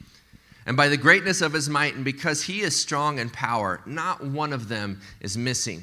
And 0.66 0.76
by 0.76 0.88
the 0.88 0.96
greatness 0.96 1.42
of 1.42 1.52
His 1.52 1.68
might, 1.68 1.94
and 1.94 2.04
because 2.04 2.42
He 2.42 2.60
is 2.60 2.78
strong 2.78 3.18
in 3.18 3.30
power, 3.30 3.80
not 3.86 4.24
one 4.24 4.52
of 4.52 4.68
them 4.68 5.00
is 5.20 5.36
missing. 5.36 5.82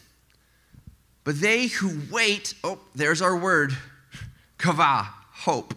But 1.23 1.39
they 1.39 1.67
who 1.67 1.99
wait, 2.11 2.53
oh, 2.63 2.79
there's 2.95 3.21
our 3.21 3.37
word, 3.37 3.77
kava, 4.57 5.07
hope. 5.31 5.73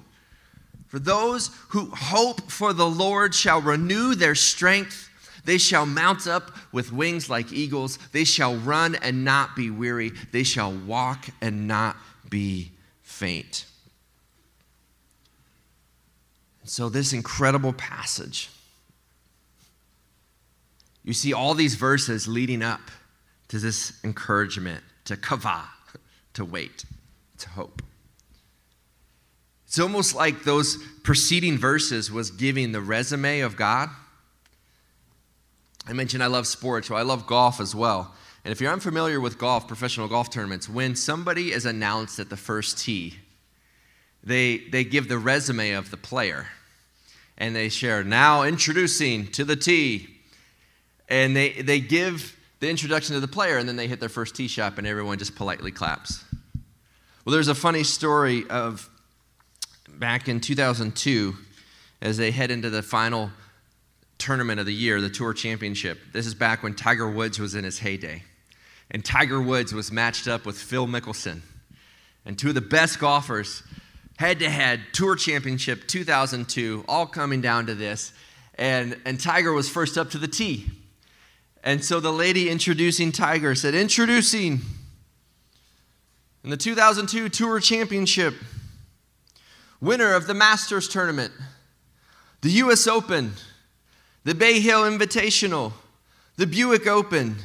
For 0.88 0.98
those 0.98 1.50
who 1.70 1.86
hope 1.86 2.50
for 2.50 2.72
the 2.72 2.88
Lord 2.88 3.34
shall 3.34 3.60
renew 3.60 4.14
their 4.14 4.34
strength. 4.34 5.10
They 5.44 5.58
shall 5.58 5.84
mount 5.84 6.26
up 6.26 6.52
with 6.72 6.92
wings 6.92 7.28
like 7.28 7.52
eagles. 7.52 7.98
They 8.12 8.24
shall 8.24 8.56
run 8.56 8.94
and 8.96 9.24
not 9.24 9.56
be 9.56 9.70
weary. 9.70 10.12
They 10.32 10.44
shall 10.44 10.72
walk 10.72 11.26
and 11.42 11.68
not 11.68 11.96
be 12.30 12.70
faint. 13.02 13.66
So, 16.66 16.88
this 16.88 17.12
incredible 17.12 17.74
passage, 17.74 18.50
you 21.02 21.12
see 21.12 21.34
all 21.34 21.52
these 21.52 21.74
verses 21.74 22.26
leading 22.26 22.62
up 22.62 22.80
to 23.48 23.58
this 23.58 24.00
encouragement 24.02 24.82
to 25.04 25.16
kava, 25.16 25.64
to 26.34 26.44
wait, 26.44 26.84
to 27.38 27.48
hope. 27.50 27.82
It's 29.66 29.78
almost 29.78 30.14
like 30.14 30.44
those 30.44 30.78
preceding 31.02 31.58
verses 31.58 32.10
was 32.10 32.30
giving 32.30 32.72
the 32.72 32.80
resume 32.80 33.40
of 33.40 33.56
God. 33.56 33.90
I 35.86 35.92
mentioned 35.92 36.22
I 36.22 36.28
love 36.28 36.46
sports, 36.46 36.88
so 36.88 36.94
I 36.94 37.02
love 37.02 37.26
golf 37.26 37.60
as 37.60 37.74
well. 37.74 38.14
And 38.44 38.52
if 38.52 38.60
you're 38.60 38.72
unfamiliar 38.72 39.20
with 39.20 39.38
golf, 39.38 39.66
professional 39.66 40.06
golf 40.06 40.30
tournaments, 40.30 40.68
when 40.68 40.94
somebody 40.94 41.50
is 41.50 41.66
announced 41.66 42.18
at 42.18 42.30
the 42.30 42.36
first 42.36 42.78
tee, 42.78 43.14
they, 44.22 44.58
they 44.58 44.84
give 44.84 45.08
the 45.08 45.18
resume 45.18 45.72
of 45.72 45.90
the 45.90 45.96
player 45.96 46.46
and 47.36 47.56
they 47.56 47.68
share, 47.68 48.04
now 48.04 48.42
introducing 48.42 49.26
to 49.32 49.44
the 49.44 49.56
tee. 49.56 50.08
And 51.08 51.34
they, 51.36 51.50
they 51.50 51.80
give 51.80 52.36
the 52.64 52.70
introduction 52.70 53.12
to 53.12 53.20
the 53.20 53.28
player, 53.28 53.58
and 53.58 53.68
then 53.68 53.76
they 53.76 53.86
hit 53.86 54.00
their 54.00 54.08
first 54.08 54.34
tee 54.34 54.48
shot, 54.48 54.78
and 54.78 54.86
everyone 54.86 55.18
just 55.18 55.36
politely 55.36 55.70
claps. 55.70 56.24
Well, 57.24 57.34
there's 57.34 57.48
a 57.48 57.54
funny 57.54 57.84
story 57.84 58.44
of 58.48 58.88
back 59.86 60.28
in 60.28 60.40
2002 60.40 61.34
as 62.00 62.16
they 62.16 62.30
head 62.30 62.50
into 62.50 62.70
the 62.70 62.82
final 62.82 63.30
tournament 64.16 64.60
of 64.60 64.66
the 64.66 64.72
year, 64.72 65.02
the 65.02 65.10
Tour 65.10 65.34
Championship. 65.34 65.98
This 66.14 66.26
is 66.26 66.34
back 66.34 66.62
when 66.62 66.74
Tiger 66.74 67.10
Woods 67.10 67.38
was 67.38 67.54
in 67.54 67.64
his 67.64 67.80
heyday. 67.80 68.22
And 68.90 69.04
Tiger 69.04 69.42
Woods 69.42 69.74
was 69.74 69.92
matched 69.92 70.26
up 70.26 70.46
with 70.46 70.56
Phil 70.56 70.86
Mickelson. 70.86 71.42
And 72.24 72.38
two 72.38 72.48
of 72.48 72.54
the 72.54 72.62
best 72.62 72.98
golfers, 72.98 73.62
head 74.18 74.38
to 74.38 74.48
head, 74.48 74.80
Tour 74.94 75.16
Championship 75.16 75.86
2002, 75.86 76.86
all 76.88 77.04
coming 77.04 77.42
down 77.42 77.66
to 77.66 77.74
this. 77.74 78.14
And, 78.54 78.98
and 79.04 79.20
Tiger 79.20 79.52
was 79.52 79.68
first 79.68 79.98
up 79.98 80.10
to 80.12 80.18
the 80.18 80.28
tee. 80.28 80.70
And 81.64 81.82
so 81.82 81.98
the 81.98 82.12
lady 82.12 82.50
introducing 82.50 83.10
Tiger 83.10 83.54
said, 83.54 83.74
Introducing 83.74 84.60
in 86.44 86.50
the 86.50 86.58
2002 86.58 87.30
Tour 87.30 87.58
Championship, 87.58 88.34
winner 89.80 90.12
of 90.14 90.26
the 90.26 90.34
Masters 90.34 90.86
Tournament, 90.86 91.32
the 92.42 92.50
U.S. 92.50 92.86
Open, 92.86 93.32
the 94.24 94.34
Bay 94.34 94.60
Hill 94.60 94.82
Invitational, 94.82 95.72
the 96.36 96.46
Buick 96.46 96.86
Open, 96.86 97.36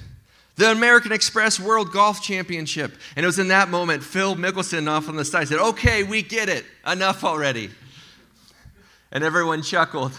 the 0.57 0.69
American 0.69 1.13
Express 1.13 1.57
World 1.57 1.93
Golf 1.93 2.21
Championship. 2.21 2.91
And 3.15 3.23
it 3.23 3.27
was 3.27 3.39
in 3.39 3.47
that 3.47 3.69
moment, 3.69 4.03
Phil 4.03 4.35
Mickelson 4.35 4.89
off 4.89 5.07
on 5.07 5.15
the 5.15 5.23
side 5.23 5.47
said, 5.47 5.59
Okay, 5.59 6.03
we 6.03 6.21
get 6.21 6.49
it. 6.49 6.65
Enough 6.85 7.23
already. 7.23 7.69
And 9.13 9.23
everyone 9.23 9.61
chuckled. 9.61 10.11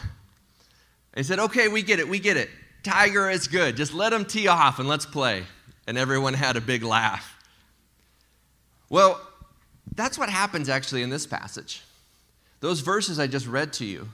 He 1.14 1.22
said, 1.22 1.38
Okay, 1.38 1.68
we 1.68 1.82
get 1.82 1.98
it. 1.98 2.08
We 2.08 2.18
get 2.18 2.38
it. 2.38 2.48
Tiger 2.82 3.28
is 3.28 3.48
good. 3.48 3.76
Just 3.76 3.92
let 3.92 4.12
him 4.12 4.24
tee 4.24 4.48
off 4.48 4.78
and 4.78 4.88
let's 4.88 5.06
play. 5.06 5.44
And 5.86 5.98
everyone 5.98 6.34
had 6.34 6.56
a 6.56 6.60
big 6.60 6.82
laugh. 6.82 7.36
Well, 8.88 9.20
that's 9.94 10.18
what 10.18 10.30
happens 10.30 10.68
actually 10.68 11.02
in 11.02 11.10
this 11.10 11.26
passage. 11.26 11.82
Those 12.60 12.80
verses 12.80 13.18
I 13.18 13.26
just 13.26 13.46
read 13.46 13.72
to 13.74 13.84
you 13.84 14.08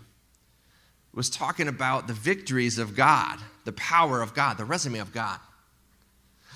was 1.13 1.31
talking 1.31 1.69
about 1.69 2.07
the 2.07 2.13
victories 2.13 2.79
of 2.79 2.95
God, 2.95 3.39
the 3.65 3.73
power 3.73 4.21
of 4.21 4.35
God, 4.35 4.59
the 4.59 4.65
resume 4.65 4.99
of 4.99 5.13
God. 5.13 5.41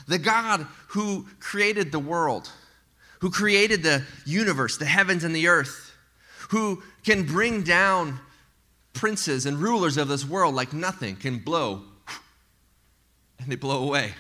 The 0.06 0.18
God 0.18 0.66
who 0.88 1.26
created 1.38 1.92
the 1.92 1.98
world, 1.98 2.50
who 3.20 3.30
created 3.30 3.82
the 3.82 4.04
universe, 4.26 4.76
the 4.76 4.84
heavens 4.84 5.24
and 5.24 5.34
the 5.34 5.48
earth, 5.48 5.94
who 6.50 6.82
can 7.04 7.24
bring 7.24 7.62
down 7.62 8.18
princes 8.92 9.46
and 9.46 9.58
rulers 9.58 9.96
of 9.96 10.08
this 10.08 10.26
world 10.26 10.54
like 10.54 10.72
nothing 10.72 11.16
can 11.16 11.38
blow 11.38 11.82
and 13.40 13.50
they 13.50 13.56
blow 13.56 13.82
away. 13.82 14.14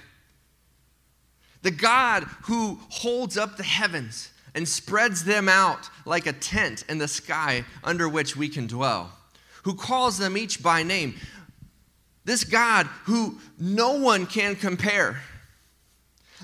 The 1.62 1.70
God 1.70 2.24
who 2.42 2.80
holds 2.88 3.36
up 3.36 3.56
the 3.56 3.62
heavens 3.62 4.30
and 4.54 4.68
spreads 4.68 5.24
them 5.24 5.48
out 5.48 5.88
like 6.04 6.26
a 6.26 6.32
tent 6.32 6.84
in 6.88 6.98
the 6.98 7.08
sky 7.08 7.64
under 7.84 8.08
which 8.08 8.36
we 8.36 8.48
can 8.48 8.66
dwell, 8.66 9.12
who 9.64 9.74
calls 9.74 10.18
them 10.18 10.36
each 10.36 10.62
by 10.62 10.82
name. 10.82 11.14
This 12.24 12.44
God 12.44 12.86
who 13.04 13.38
no 13.58 13.92
one 13.92 14.26
can 14.26 14.56
compare. 14.56 15.20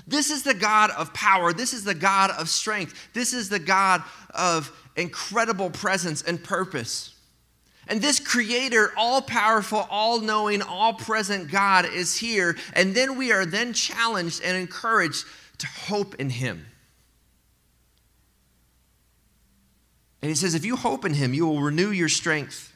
This 0.05 0.29
is 0.29 0.43
the 0.43 0.53
God 0.53 0.91
of 0.91 1.13
power. 1.13 1.51
This 1.51 1.73
is 1.73 1.83
the 1.83 1.95
God 1.95 2.31
of 2.31 2.47
strength. 2.47 3.09
This 3.13 3.33
is 3.33 3.49
the 3.49 3.59
God 3.59 4.03
of 4.33 4.71
incredible 4.95 5.69
presence 5.69 6.21
and 6.21 6.41
purpose. 6.41 7.13
And 7.89 8.01
this 8.01 8.19
creator, 8.19 8.91
all 8.97 9.21
powerful, 9.21 9.87
all 9.89 10.19
knowing, 10.19 10.61
all 10.61 10.93
present 10.93 11.49
God 11.49 11.85
is 11.85 12.17
here. 12.17 12.57
And 12.73 12.93
then 12.93 13.17
we 13.17 13.31
are 13.31 13.45
then 13.45 13.73
challenged 13.73 14.41
and 14.43 14.57
encouraged 14.57 15.25
to 15.59 15.67
hope 15.67 16.15
in 16.15 16.29
him. 16.29 16.65
And 20.21 20.29
he 20.29 20.35
says, 20.35 20.55
if 20.55 20.65
you 20.65 20.75
hope 20.75 21.05
in 21.05 21.13
him, 21.13 21.33
you 21.33 21.45
will 21.47 21.61
renew 21.61 21.91
your 21.91 22.09
strength. 22.09 22.73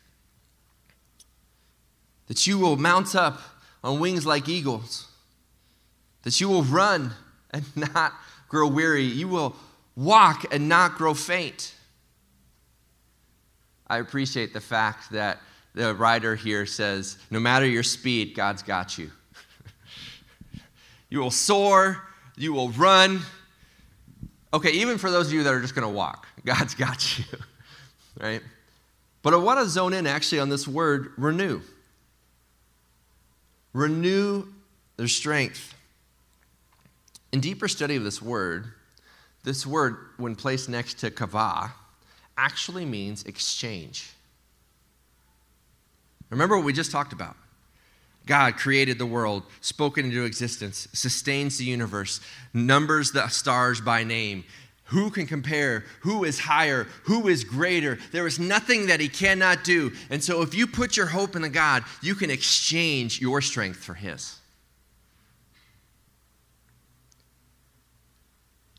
that 2.27 2.47
you 2.47 2.57
will 2.57 2.77
mount 2.77 3.13
up 3.13 3.41
on 3.83 3.99
wings 3.99 4.25
like 4.25 4.47
eagles, 4.47 5.07
that 6.23 6.39
you 6.39 6.47
will 6.47 6.63
run 6.63 7.11
and 7.49 7.65
not 7.93 8.13
grow 8.47 8.67
weary, 8.67 9.03
you 9.03 9.27
will 9.27 9.53
walk 9.97 10.45
and 10.53 10.69
not 10.69 10.95
grow 10.95 11.13
faint. 11.13 11.75
I 13.91 13.97
appreciate 13.97 14.53
the 14.53 14.61
fact 14.61 15.11
that 15.11 15.39
the 15.75 15.93
writer 15.93 16.33
here 16.33 16.65
says, 16.65 17.17
no 17.29 17.41
matter 17.41 17.65
your 17.65 17.83
speed, 17.83 18.33
God's 18.33 18.63
got 18.63 18.97
you. 18.97 19.11
you 21.09 21.19
will 21.19 21.29
soar, 21.29 22.01
you 22.37 22.53
will 22.53 22.69
run. 22.69 23.19
Okay, 24.53 24.71
even 24.71 24.97
for 24.97 25.11
those 25.11 25.27
of 25.27 25.33
you 25.33 25.43
that 25.43 25.53
are 25.53 25.59
just 25.59 25.75
going 25.75 25.85
to 25.85 25.93
walk, 25.93 26.25
God's 26.45 26.73
got 26.73 27.19
you, 27.19 27.25
right? 28.21 28.41
But 29.23 29.33
I 29.33 29.37
want 29.37 29.59
to 29.59 29.67
zone 29.67 29.91
in 29.91 30.07
actually 30.07 30.39
on 30.39 30.47
this 30.47 30.69
word 30.69 31.11
renew. 31.17 31.59
Renew 33.73 34.45
their 34.95 35.09
strength. 35.09 35.75
In 37.33 37.41
deeper 37.41 37.67
study 37.67 37.97
of 37.97 38.05
this 38.05 38.21
word, 38.21 38.71
this 39.43 39.67
word, 39.67 39.97
when 40.15 40.37
placed 40.37 40.69
next 40.69 40.93
to 40.99 41.11
kavah, 41.11 41.71
actually 42.37 42.85
means 42.85 43.23
exchange. 43.23 44.11
Remember 46.29 46.55
what 46.55 46.65
we 46.65 46.73
just 46.73 46.91
talked 46.91 47.13
about. 47.13 47.35
God 48.25 48.55
created 48.55 48.97
the 48.97 49.05
world, 49.05 49.43
spoken 49.61 50.05
into 50.05 50.23
existence, 50.23 50.87
sustains 50.93 51.57
the 51.57 51.65
universe, 51.65 52.21
numbers 52.53 53.11
the 53.11 53.27
stars 53.27 53.81
by 53.81 54.03
name. 54.03 54.43
Who 54.85 55.09
can 55.09 55.25
compare? 55.25 55.85
Who 56.01 56.25
is 56.25 56.39
higher? 56.39 56.87
Who 57.03 57.27
is 57.27 57.43
greater? 57.43 57.97
There 58.11 58.27
is 58.27 58.39
nothing 58.39 58.87
that 58.87 58.99
he 58.99 59.07
cannot 59.07 59.63
do. 59.63 59.93
And 60.09 60.23
so, 60.23 60.41
if 60.41 60.53
you 60.53 60.67
put 60.67 60.97
your 60.97 61.05
hope 61.05 61.35
in 61.35 61.41
the 61.41 61.49
God, 61.49 61.83
you 62.01 62.13
can 62.13 62.29
exchange 62.29 63.21
your 63.21 63.41
strength 63.41 63.83
for 63.83 63.93
his. 63.93 64.37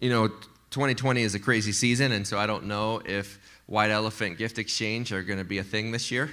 You 0.01 0.11
know, 0.11 0.31
2020 0.73 1.23
is 1.23 1.35
a 1.35 1.39
crazy 1.39 1.71
season, 1.71 2.13
and 2.13 2.27
so 2.27 2.39
I 2.39 2.47
don't 2.47 2.65
know 2.65 3.03
if 3.05 3.39
white 3.67 3.91
elephant 3.91 4.39
gift 4.39 4.59
exchange 4.59 5.13
are 5.13 5.23
going 5.23 5.39
to 5.39 5.45
be 5.45 5.59
a 5.59 5.63
thing 5.63 5.93
this 5.93 6.11
year. 6.11 6.31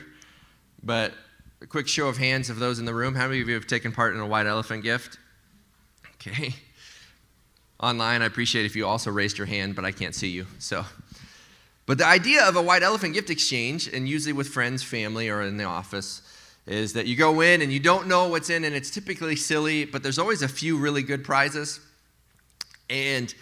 But 0.81 1.13
a 1.61 1.67
quick 1.67 1.89
show 1.89 2.07
of 2.07 2.17
hands 2.17 2.49
of 2.49 2.57
those 2.57 2.79
in 2.79 2.85
the 2.85 2.93
room. 2.93 3.15
How 3.15 3.27
many 3.27 3.41
of 3.41 3.49
you 3.49 3.55
have 3.55 3.67
taken 3.67 3.91
part 3.91 4.15
in 4.15 4.21
a 4.21 4.25
white 4.25 4.47
elephant 4.47 4.83
gift? 4.83 5.17
Okay. 6.15 6.55
Online, 7.81 8.21
I 8.21 8.25
appreciate 8.25 8.65
if 8.65 8.77
you 8.77 8.87
also 8.87 9.11
raised 9.11 9.37
your 9.37 9.47
hand, 9.47 9.75
but 9.75 9.83
I 9.83 9.91
can't 9.91 10.15
see 10.15 10.29
you. 10.29 10.47
So, 10.57 10.85
but 11.85 11.97
the 11.97 12.05
idea 12.05 12.47
of 12.47 12.55
a 12.55 12.61
white 12.61 12.83
elephant 12.83 13.15
gift 13.15 13.29
exchange, 13.29 13.87
and 13.87 14.07
usually 14.07 14.33
with 14.33 14.47
friends, 14.47 14.83
family, 14.83 15.27
or 15.27 15.41
in 15.41 15.57
the 15.57 15.65
office, 15.65 16.21
is 16.65 16.93
that 16.93 17.07
you 17.07 17.17
go 17.17 17.41
in 17.41 17.61
and 17.61 17.73
you 17.73 17.79
don't 17.79 18.07
know 18.07 18.29
what's 18.29 18.49
in, 18.49 18.63
and 18.63 18.73
it's 18.73 18.89
typically 18.89 19.35
silly, 19.35 19.83
but 19.83 20.01
there's 20.01 20.19
always 20.19 20.41
a 20.41 20.47
few 20.47 20.77
really 20.77 21.03
good 21.03 21.25
prizes. 21.25 21.81
And 22.89 23.33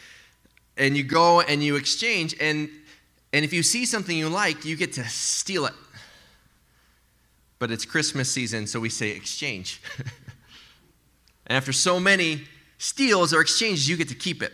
and 0.78 0.96
you 0.96 1.04
go 1.04 1.42
and 1.42 1.64
you 1.64 1.76
exchange, 1.76 2.36
and 2.40 2.70
and 3.34 3.44
if 3.44 3.54
you 3.54 3.64
see 3.64 3.86
something 3.86 4.18
you 4.18 4.30
like, 4.30 4.66
you 4.66 4.76
get 4.76 4.94
to 4.94 5.08
steal 5.08 5.66
it. 5.66 5.74
But 7.60 7.72
it's 7.72 7.86
Christmas 7.86 8.32
season, 8.32 8.68
so 8.68 8.80
we 8.80 8.90
say 8.90 9.10
exchange. 9.10 9.82
and 9.98 10.08
after 11.58 11.74
so 11.74 12.00
many 12.00 12.44
steals 12.78 13.34
or 13.34 13.42
exchanges, 13.42 13.90
you 13.90 13.98
get 13.98 14.10
to 14.10 14.16
keep 14.16 14.42
it. 14.42 14.54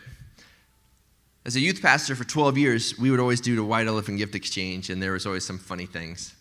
As 1.45 1.57
a 1.57 1.59
youth 1.59 1.81
pastor 1.81 2.15
for 2.15 2.23
12 2.23 2.57
years, 2.57 2.97
we 2.97 3.11
would 3.11 3.19
always 3.19 3.41
do 3.41 3.55
the 3.55 3.63
white 3.63 3.87
elephant 3.87 4.17
gift 4.17 4.33
exchange, 4.33 4.89
and 4.89 5.03
there 5.03 5.11
was 5.11 5.25
always 5.25 5.45
some 5.45 5.57
funny 5.57 5.85
things 5.85 6.33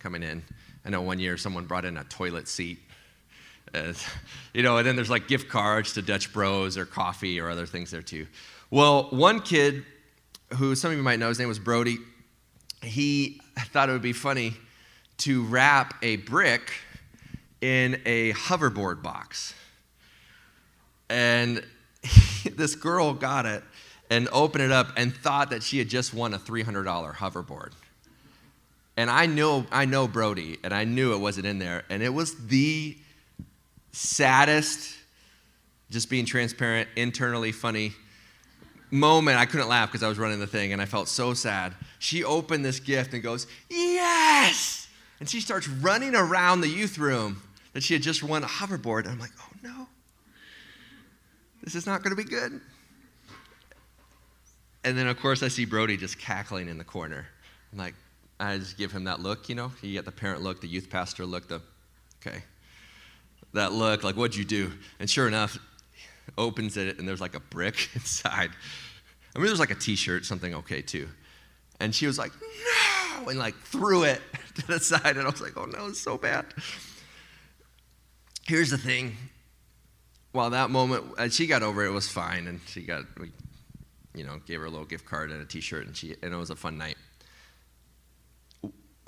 coming 0.00 0.22
in. 0.24 0.42
I 0.84 0.90
know 0.90 1.02
one 1.02 1.20
year 1.20 1.36
someone 1.36 1.66
brought 1.66 1.84
in 1.84 1.96
a 1.96 2.04
toilet 2.04 2.48
seat. 2.48 2.80
You 4.52 4.64
know, 4.64 4.78
and 4.78 4.86
then 4.86 4.96
there's 4.96 5.10
like 5.10 5.28
gift 5.28 5.48
cards 5.48 5.94
to 5.94 6.02
Dutch 6.02 6.32
Bros 6.32 6.76
or 6.76 6.84
coffee 6.84 7.38
or 7.38 7.48
other 7.48 7.66
things 7.66 7.92
there 7.92 8.02
too. 8.02 8.26
Well, 8.68 9.04
one 9.10 9.40
kid 9.42 9.84
who 10.54 10.74
some 10.74 10.90
of 10.90 10.96
you 10.96 11.04
might 11.04 11.20
know, 11.20 11.28
his 11.28 11.38
name 11.38 11.46
was 11.46 11.60
Brody, 11.60 11.98
he 12.82 13.40
thought 13.56 13.88
it 13.88 13.92
would 13.92 14.02
be 14.02 14.12
funny 14.12 14.54
to 15.18 15.44
wrap 15.44 15.94
a 16.02 16.16
brick 16.16 16.72
in 17.60 18.00
a 18.06 18.32
hoverboard 18.32 19.02
box. 19.02 19.54
And 21.08 21.64
this 22.56 22.74
girl 22.74 23.14
got 23.14 23.46
it 23.46 23.62
and 24.08 24.28
opened 24.32 24.64
it 24.64 24.72
up 24.72 24.88
and 24.96 25.14
thought 25.14 25.50
that 25.50 25.62
she 25.62 25.78
had 25.78 25.88
just 25.88 26.12
won 26.12 26.34
a 26.34 26.38
$300 26.38 27.14
hoverboard. 27.14 27.72
And 28.96 29.08
I 29.10 29.26
know, 29.26 29.66
I 29.70 29.84
know 29.84 30.08
Brody, 30.08 30.58
and 30.64 30.74
I 30.74 30.84
knew 30.84 31.14
it 31.14 31.18
wasn't 31.18 31.46
in 31.46 31.58
there. 31.58 31.84
And 31.88 32.02
it 32.02 32.12
was 32.12 32.34
the 32.46 32.96
saddest, 33.92 34.96
just 35.90 36.10
being 36.10 36.24
transparent, 36.24 36.88
internally 36.96 37.52
funny 37.52 37.92
moment, 38.90 39.38
I 39.38 39.46
couldn't 39.46 39.68
laugh 39.68 39.90
because 39.90 40.02
I 40.02 40.08
was 40.08 40.18
running 40.18 40.40
the 40.40 40.46
thing 40.46 40.72
and 40.72 40.82
I 40.82 40.86
felt 40.86 41.08
so 41.08 41.34
sad. 41.34 41.74
She 41.98 42.24
opened 42.24 42.64
this 42.64 42.80
gift 42.80 43.14
and 43.14 43.22
goes, 43.22 43.46
Yes! 43.68 44.88
And 45.20 45.28
she 45.28 45.40
starts 45.40 45.68
running 45.68 46.14
around 46.14 46.62
the 46.62 46.68
youth 46.68 46.98
room 46.98 47.42
that 47.72 47.82
she 47.82 47.94
had 47.94 48.02
just 48.02 48.22
won 48.22 48.42
a 48.42 48.46
hoverboard. 48.46 49.00
And 49.00 49.10
I'm 49.10 49.18
like, 49.18 49.32
Oh 49.38 49.52
no, 49.62 49.88
this 51.62 51.74
is 51.74 51.86
not 51.86 52.02
going 52.02 52.16
to 52.16 52.22
be 52.22 52.28
good. 52.28 52.60
And 54.82 54.96
then, 54.96 55.06
of 55.06 55.20
course, 55.20 55.42
I 55.42 55.48
see 55.48 55.66
Brody 55.66 55.98
just 55.98 56.18
cackling 56.18 56.68
in 56.68 56.78
the 56.78 56.84
corner. 56.84 57.26
I'm 57.70 57.78
like, 57.78 57.94
I 58.38 58.56
just 58.56 58.78
give 58.78 58.90
him 58.90 59.04
that 59.04 59.20
look, 59.20 59.50
you 59.50 59.54
know? 59.54 59.70
You 59.82 59.92
get 59.92 60.06
the 60.06 60.12
parent 60.12 60.40
look, 60.40 60.62
the 60.62 60.68
youth 60.68 60.88
pastor 60.88 61.26
look, 61.26 61.48
the, 61.48 61.60
okay. 62.26 62.42
That 63.52 63.72
look, 63.72 64.04
like, 64.04 64.16
what'd 64.16 64.36
you 64.36 64.44
do? 64.44 64.72
And 65.00 65.10
sure 65.10 65.26
enough, 65.26 65.58
opens 66.38 66.76
it, 66.76 66.98
and 66.98 67.08
there's 67.08 67.20
like 67.20 67.34
a 67.34 67.40
brick 67.40 67.88
inside. 67.94 68.50
I 69.34 69.38
mean, 69.38 69.46
there's 69.46 69.60
like 69.60 69.70
a 69.70 69.76
t 69.76 69.96
shirt, 69.96 70.24
something 70.24 70.54
okay 70.54 70.82
too. 70.82 71.08
And 71.78 71.94
she 71.94 72.06
was 72.06 72.18
like, 72.18 72.32
no, 73.20 73.28
and 73.28 73.38
like 73.38 73.56
threw 73.56 74.04
it 74.04 74.20
to 74.56 74.66
the 74.66 74.80
side. 74.80 75.16
And 75.16 75.26
I 75.26 75.30
was 75.30 75.40
like, 75.40 75.56
oh 75.56 75.64
no, 75.64 75.86
it's 75.86 76.00
so 76.00 76.18
bad. 76.18 76.46
Here's 78.46 78.70
the 78.70 78.78
thing. 78.78 79.16
While 80.32 80.50
that 80.50 80.70
moment, 80.70 81.04
and 81.18 81.32
she 81.32 81.46
got 81.46 81.62
over 81.62 81.84
it, 81.84 81.88
it 81.88 81.92
was 81.92 82.08
fine. 82.08 82.46
And 82.46 82.60
she 82.66 82.82
got, 82.82 83.04
we, 83.18 83.32
you 84.14 84.24
know, 84.24 84.40
gave 84.46 84.60
her 84.60 84.66
a 84.66 84.70
little 84.70 84.86
gift 84.86 85.06
card 85.06 85.30
and 85.30 85.40
a 85.40 85.44
t 85.44 85.60
shirt, 85.60 85.86
and, 85.86 85.96
she, 85.96 86.14
and 86.22 86.32
it 86.32 86.36
was 86.36 86.50
a 86.50 86.56
fun 86.56 86.78
night. 86.78 86.96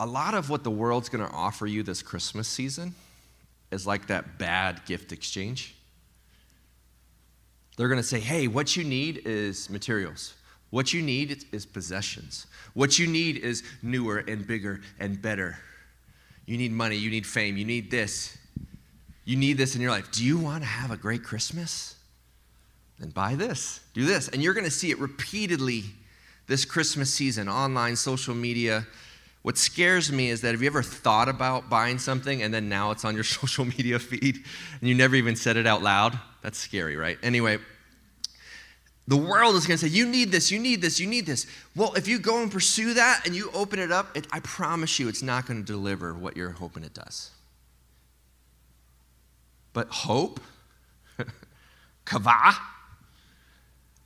A 0.01 0.07
lot 0.07 0.35
of 0.35 0.51
what 0.51 0.65
the 0.65 0.71
world's 0.71 1.09
going 1.09 1.25
to 1.25 1.33
offer 1.33 1.67
you 1.67 1.85
this 1.85 2.03
Christmas 2.03 2.49
season 2.49 2.95
is 3.73 3.87
like 3.87 4.07
that 4.09 4.39
bad 4.39 4.85
gift 4.87 5.13
exchange. 5.13 5.75
They're 7.77 7.89
going 7.89 8.01
to 8.01 8.07
say, 8.07 8.21
hey, 8.21 8.49
what 8.49 8.77
you 8.77 8.85
need 8.85 9.23
is 9.25 9.71
materials. 9.71 10.35
What 10.71 10.93
you 10.93 11.03
need 11.03 11.45
is 11.53 11.67
possessions. 11.67 12.47
What 12.75 12.99
you 12.99 13.07
need 13.07 13.39
is 13.39 13.63
newer 13.83 14.19
and 14.19 14.47
bigger 14.47 14.81
and 14.99 15.21
better. 15.21 15.59
You 16.47 16.57
need 16.57 16.73
money, 16.73 16.97
you 16.97 17.11
need 17.11 17.27
fame, 17.27 17.57
you 17.57 17.65
need 17.65 17.91
this. 17.91 18.39
You 19.25 19.37
need 19.37 19.57
this 19.57 19.75
in 19.75 19.81
your 19.81 19.91
life. 19.91 20.11
Do 20.11 20.25
you 20.25 20.39
want 20.39 20.63
to 20.63 20.69
have 20.69 20.91
a 20.91 20.97
great 20.97 21.23
Christmas? 21.23 21.97
Then 22.99 23.11
buy 23.11 23.35
this, 23.35 23.81
do 23.95 24.05
this. 24.05 24.29
And 24.29 24.43
you're 24.43 24.55
going 24.55 24.65
to 24.65 24.71
see 24.71 24.91
it 24.91 24.99
repeatedly 24.99 25.85
this 26.47 26.65
Christmas 26.65 27.13
season, 27.13 27.49
online, 27.49 27.97
social 27.97 28.35
media. 28.35 28.87
What 29.43 29.59
scares 29.59 30.13
me 30.13 30.31
is 30.31 30.41
that 30.43 30.53
have 30.53 30.63
you 30.63 30.69
ever 30.69 30.83
thought 30.83 31.29
about 31.29 31.69
buying 31.69 31.99
something 31.99 32.43
and 32.43 32.55
then 32.55 32.69
now 32.69 32.93
it's 32.93 33.05
on 33.05 33.15
your 33.15 33.25
social 33.41 33.65
media 33.65 33.99
feed 33.99 34.37
and 34.81 34.89
you 34.89 34.95
never 34.95 35.17
even 35.17 35.37
said 35.37 35.57
it 35.57 35.67
out 35.67 35.83
loud? 35.83 36.19
That's 36.43 36.59
scary, 36.59 36.97
right? 36.97 37.19
Anyway, 37.23 37.59
the 39.09 39.17
world 39.17 39.57
is 39.57 39.67
going 39.67 39.79
to 39.79 39.89
say, 39.89 39.93
You 39.93 40.07
need 40.07 40.31
this, 40.31 40.51
you 40.51 40.61
need 40.61 40.81
this, 40.81 41.01
you 41.01 41.09
need 41.09 41.27
this. 41.27 41.47
Well, 41.75 41.93
if 41.95 42.07
you 42.07 42.19
go 42.19 42.41
and 42.41 42.51
pursue 42.51 42.95
that 42.95 43.23
and 43.27 43.35
you 43.35 43.51
open 43.53 43.81
it 43.81 43.91
up, 43.91 44.17
it, 44.17 44.27
I 44.33 44.41
promise 44.41 44.99
you 44.99 45.09
it's 45.09 45.23
not 45.23 45.47
going 45.47 45.61
to 45.61 45.67
deliver 45.67 46.15
what 46.15 46.37
you're 46.37 46.51
hoping 46.51 46.85
it 46.85 46.95
does. 46.95 47.31
But 49.73 49.89
hope, 49.89 50.41
kavah, 52.07 52.55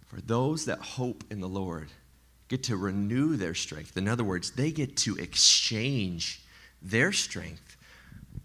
for 0.07 0.21
those 0.23 0.65
that 0.65 0.79
hope 0.79 1.25
in 1.31 1.41
the 1.41 1.49
Lord, 1.49 1.89
get 2.49 2.63
to 2.65 2.77
renew 2.77 3.37
their 3.37 3.55
strength. 3.55 3.97
In 3.97 4.09
other 4.09 4.25
words, 4.25 4.53
they 4.53 4.71
get 4.71 4.97
to 4.99 5.17
exchange 5.17 6.43
their 6.81 7.13
strength 7.13 7.77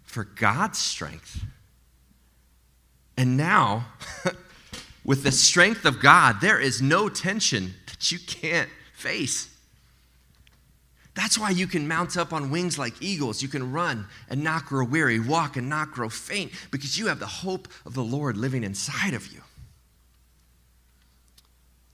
for 0.02 0.24
God's 0.24 0.78
strength. 0.78 1.44
And 3.16 3.36
now, 3.36 3.86
with 5.04 5.22
the 5.22 5.32
strength 5.32 5.84
of 5.84 6.00
God, 6.00 6.40
there 6.40 6.60
is 6.60 6.82
no 6.82 7.08
tension 7.08 7.74
that 7.86 8.10
you 8.10 8.18
can't 8.18 8.70
face. 8.94 9.48
That's 11.14 11.38
why 11.38 11.50
you 11.50 11.66
can 11.66 11.86
mount 11.86 12.16
up 12.16 12.32
on 12.32 12.50
wings 12.50 12.78
like 12.78 12.94
eagles. 13.02 13.42
You 13.42 13.48
can 13.48 13.70
run 13.70 14.06
and 14.30 14.42
not 14.42 14.64
grow 14.64 14.84
weary, 14.84 15.20
walk 15.20 15.56
and 15.56 15.68
not 15.68 15.92
grow 15.92 16.08
faint, 16.08 16.52
because 16.70 16.98
you 16.98 17.08
have 17.08 17.18
the 17.18 17.26
hope 17.26 17.68
of 17.84 17.94
the 17.94 18.02
Lord 18.02 18.36
living 18.36 18.64
inside 18.64 19.12
of 19.12 19.30
you. 19.30 19.42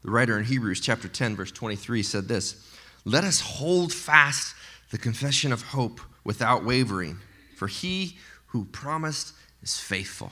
The 0.03 0.11
writer 0.11 0.39
in 0.39 0.45
Hebrews 0.45 0.81
chapter 0.81 1.09
10, 1.09 1.37
verse 1.37 1.51
23 1.53 2.03
said 2.03 2.29
this 2.29 2.65
Let 3.05 3.25
us 3.25 3.41
hold 3.41 3.93
fast 3.93 4.55
the 4.91 4.99
confession 4.99 5.53
of 5.53 5.63
hope 5.63 6.01
without 6.25 6.65
wavering, 6.65 7.19
for 7.57 7.67
he 7.67 8.17
who 8.47 8.65
promised 8.67 9.33
is 9.63 9.79
faithful. 9.79 10.31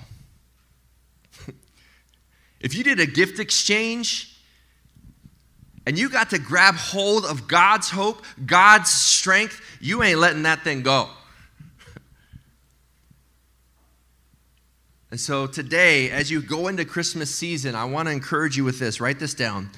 if 2.60 2.74
you 2.74 2.84
did 2.84 3.00
a 3.00 3.06
gift 3.06 3.38
exchange 3.38 4.36
and 5.84 5.98
you 5.98 6.08
got 6.08 6.30
to 6.30 6.38
grab 6.38 6.74
hold 6.74 7.24
of 7.24 7.46
God's 7.46 7.90
hope, 7.90 8.24
God's 8.44 8.90
strength, 8.90 9.60
you 9.80 10.02
ain't 10.02 10.18
letting 10.18 10.42
that 10.42 10.62
thing 10.62 10.82
go. 10.82 11.10
So 15.20 15.46
today, 15.46 16.10
as 16.10 16.30
you 16.30 16.42
go 16.42 16.68
into 16.68 16.84
Christmas 16.84 17.34
season, 17.34 17.74
I 17.74 17.84
want 17.84 18.08
to 18.08 18.12
encourage 18.12 18.56
you 18.56 18.64
with 18.64 18.78
this. 18.78 19.00
Write 19.00 19.18
this 19.18 19.34
down. 19.34 19.70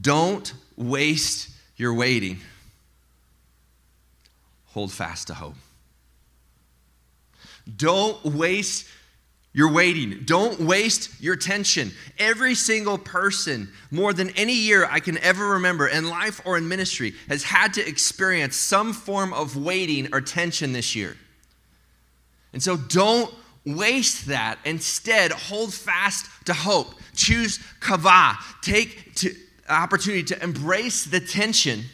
Don't 0.00 0.52
waste 0.76 1.50
your 1.76 1.94
waiting. 1.94 2.38
Hold 4.66 4.92
fast 4.92 5.28
to 5.28 5.34
hope. 5.34 5.54
Don't 7.76 8.22
waste 8.24 8.86
your 9.52 9.72
waiting. 9.72 10.20
Don't 10.24 10.60
waste 10.60 11.20
your 11.20 11.36
tension. 11.36 11.90
Every 12.18 12.54
single 12.54 12.98
person, 12.98 13.70
more 13.90 14.12
than 14.12 14.30
any 14.30 14.54
year 14.54 14.84
I 14.84 15.00
can 15.00 15.18
ever 15.18 15.48
remember 15.48 15.88
in 15.88 16.08
life 16.08 16.40
or 16.44 16.58
in 16.58 16.68
ministry, 16.68 17.14
has 17.28 17.42
had 17.42 17.74
to 17.74 17.86
experience 17.86 18.56
some 18.56 18.92
form 18.92 19.32
of 19.32 19.56
waiting 19.56 20.08
or 20.12 20.20
tension 20.20 20.72
this 20.72 20.94
year. 20.94 21.16
And 22.52 22.62
so 22.62 22.76
don't 22.76 23.34
waste 23.76 24.26
that. 24.26 24.58
Instead, 24.64 25.32
hold 25.32 25.74
fast 25.74 26.26
to 26.46 26.54
hope. 26.54 26.94
Choose 27.14 27.58
kava. 27.80 28.38
Take 28.62 29.14
to, 29.16 29.34
opportunity 29.68 30.22
to 30.24 30.42
embrace 30.42 31.04
the 31.04 31.20
tension 31.20 31.84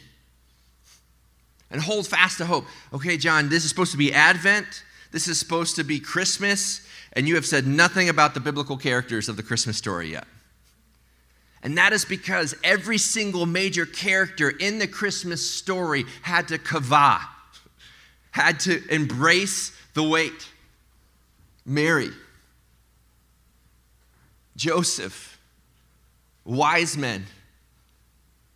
and 1.71 1.81
hold 1.81 2.07
fast 2.07 2.37
to 2.37 2.45
hope. 2.45 2.65
Okay, 2.93 3.17
John, 3.17 3.49
this 3.49 3.63
is 3.63 3.69
supposed 3.69 3.91
to 3.91 3.97
be 3.97 4.13
Advent. 4.13 4.83
This 5.11 5.27
is 5.27 5.39
supposed 5.39 5.75
to 5.77 5.83
be 5.83 5.99
Christmas. 5.99 6.85
And 7.13 7.27
you 7.27 7.35
have 7.35 7.45
said 7.45 7.65
nothing 7.65 8.09
about 8.09 8.33
the 8.33 8.39
biblical 8.39 8.77
characters 8.77 9.29
of 9.29 9.37
the 9.37 9.43
Christmas 9.43 9.77
story 9.77 10.11
yet. 10.11 10.25
And 11.63 11.77
that 11.77 11.93
is 11.93 12.05
because 12.05 12.53
every 12.63 12.99
single 12.99 13.45
major 13.45 13.85
character 13.85 14.51
in 14.51 14.77
the 14.77 14.87
Christmas 14.87 15.49
story 15.49 16.05
had 16.21 16.47
to 16.49 16.59
kava, 16.59 17.19
had 18.31 18.59
to 18.61 18.87
embrace 18.93 19.71
the 19.95 20.03
wait. 20.03 20.47
Mary, 21.65 22.11
Joseph, 24.55 25.39
wise 26.43 26.95
men, 26.95 27.25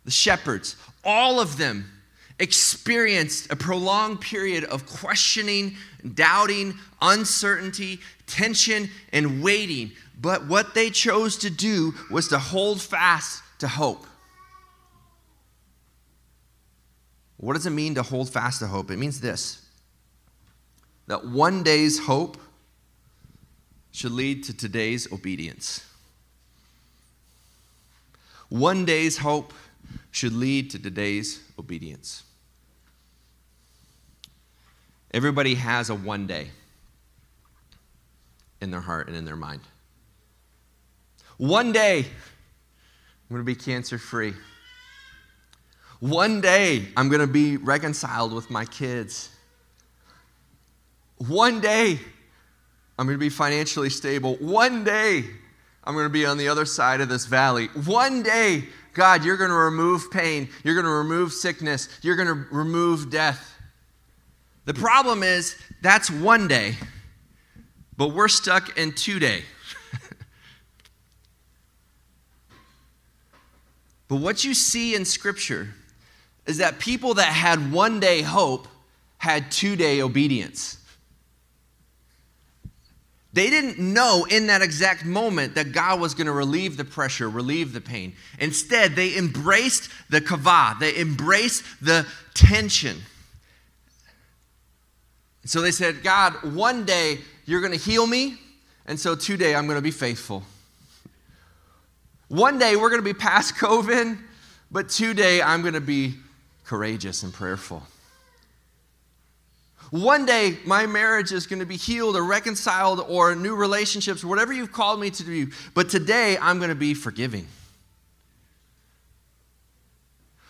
the 0.04 0.10
shepherds, 0.10 0.76
all 1.04 1.40
of 1.40 1.58
them 1.58 1.90
experienced 2.38 3.52
a 3.52 3.56
prolonged 3.56 4.20
period 4.20 4.64
of 4.64 4.86
questioning, 4.86 5.76
doubting, 6.14 6.74
uncertainty, 7.02 8.00
tension, 8.26 8.88
and 9.12 9.42
waiting. 9.42 9.92
But 10.18 10.46
what 10.46 10.74
they 10.74 10.90
chose 10.90 11.36
to 11.38 11.50
do 11.50 11.94
was 12.10 12.28
to 12.28 12.38
hold 12.38 12.80
fast 12.80 13.42
to 13.58 13.68
hope. 13.68 14.06
What 17.36 17.54
does 17.54 17.66
it 17.66 17.70
mean 17.70 17.94
to 17.94 18.02
hold 18.02 18.30
fast 18.30 18.60
to 18.60 18.66
hope? 18.66 18.90
It 18.90 18.98
means 18.98 19.20
this 19.20 19.66
that 21.06 21.26
one 21.26 21.64
day's 21.64 21.98
hope 21.98 22.36
should 23.92 24.12
lead 24.12 24.44
to 24.44 24.56
today's 24.56 25.12
obedience. 25.12 25.84
One 28.48 28.84
day's 28.84 29.18
hope 29.18 29.52
should 30.10 30.32
lead 30.32 30.70
to 30.70 30.78
today's 30.78 31.40
obedience. 31.58 32.24
Everybody 35.12 35.54
has 35.54 35.90
a 35.90 35.94
one 35.94 36.26
day 36.26 36.48
in 38.60 38.70
their 38.70 38.80
heart 38.80 39.08
and 39.08 39.16
in 39.16 39.24
their 39.24 39.36
mind. 39.36 39.60
One 41.36 41.72
day, 41.72 42.00
I'm 42.00 43.34
going 43.34 43.40
to 43.40 43.44
be 43.44 43.54
cancer 43.54 43.98
free. 43.98 44.34
One 46.00 46.40
day, 46.40 46.88
I'm 46.96 47.08
going 47.08 47.20
to 47.20 47.26
be 47.26 47.56
reconciled 47.56 48.32
with 48.32 48.50
my 48.50 48.64
kids. 48.64 49.30
One 51.16 51.60
day, 51.60 51.98
I'm 53.00 53.06
going 53.06 53.16
to 53.16 53.18
be 53.18 53.30
financially 53.30 53.88
stable. 53.88 54.36
One 54.36 54.84
day, 54.84 55.24
I'm 55.84 55.94
going 55.94 56.04
to 56.04 56.10
be 56.10 56.26
on 56.26 56.36
the 56.36 56.48
other 56.48 56.66
side 56.66 57.00
of 57.00 57.08
this 57.08 57.24
valley. 57.24 57.68
One 57.86 58.22
day, 58.22 58.64
God, 58.92 59.24
you're 59.24 59.38
going 59.38 59.48
to 59.48 59.56
remove 59.56 60.10
pain. 60.10 60.50
You're 60.64 60.74
going 60.74 60.84
to 60.84 60.92
remove 60.92 61.32
sickness. 61.32 61.88
You're 62.02 62.16
going 62.16 62.28
to 62.28 62.34
remove 62.54 63.08
death. 63.08 63.54
The 64.66 64.74
problem 64.74 65.22
is, 65.22 65.56
that's 65.80 66.10
one 66.10 66.46
day, 66.46 66.74
but 67.96 68.08
we're 68.08 68.28
stuck 68.28 68.76
in 68.76 68.92
two 68.92 69.18
day. 69.18 69.44
but 74.08 74.16
what 74.16 74.44
you 74.44 74.52
see 74.52 74.94
in 74.94 75.06
Scripture 75.06 75.70
is 76.44 76.58
that 76.58 76.78
people 76.78 77.14
that 77.14 77.32
had 77.32 77.72
one 77.72 77.98
day 77.98 78.20
hope 78.20 78.68
had 79.16 79.50
two 79.50 79.74
day 79.74 80.02
obedience. 80.02 80.76
They 83.32 83.48
didn't 83.48 83.78
know 83.78 84.26
in 84.28 84.48
that 84.48 84.60
exact 84.60 85.04
moment 85.04 85.54
that 85.54 85.72
God 85.72 86.00
was 86.00 86.14
going 86.14 86.26
to 86.26 86.32
relieve 86.32 86.76
the 86.76 86.84
pressure, 86.84 87.30
relieve 87.30 87.72
the 87.72 87.80
pain. 87.80 88.14
Instead, 88.40 88.96
they 88.96 89.16
embraced 89.16 89.88
the 90.08 90.20
kava, 90.20 90.76
they 90.80 90.96
embraced 90.96 91.62
the 91.80 92.06
tension. 92.34 92.96
So 95.44 95.60
they 95.60 95.70
said, 95.70 96.02
God, 96.02 96.34
one 96.54 96.84
day 96.84 97.18
you're 97.46 97.60
going 97.60 97.72
to 97.72 97.78
heal 97.78 98.06
me, 98.06 98.36
and 98.86 98.98
so 98.98 99.14
today 99.14 99.54
I'm 99.54 99.66
going 99.66 99.78
to 99.78 99.82
be 99.82 99.92
faithful. 99.92 100.42
One 102.28 102.58
day 102.58 102.76
we're 102.76 102.90
going 102.90 103.00
to 103.00 103.04
be 103.04 103.14
past 103.14 103.54
COVID, 103.54 104.18
but 104.70 104.88
today 104.88 105.40
I'm 105.40 105.62
going 105.62 105.74
to 105.74 105.80
be 105.80 106.14
courageous 106.64 107.22
and 107.22 107.32
prayerful. 107.32 107.82
One 109.90 110.24
day, 110.24 110.56
my 110.64 110.86
marriage 110.86 111.32
is 111.32 111.48
going 111.48 111.58
to 111.58 111.66
be 111.66 111.76
healed 111.76 112.14
or 112.14 112.22
reconciled 112.22 113.00
or 113.08 113.34
new 113.34 113.56
relationships, 113.56 114.24
whatever 114.24 114.52
you've 114.52 114.70
called 114.70 115.00
me 115.00 115.10
to 115.10 115.24
do. 115.24 115.48
But 115.74 115.88
today, 115.88 116.38
I'm 116.40 116.58
going 116.58 116.68
to 116.68 116.76
be 116.76 116.94
forgiving. 116.94 117.48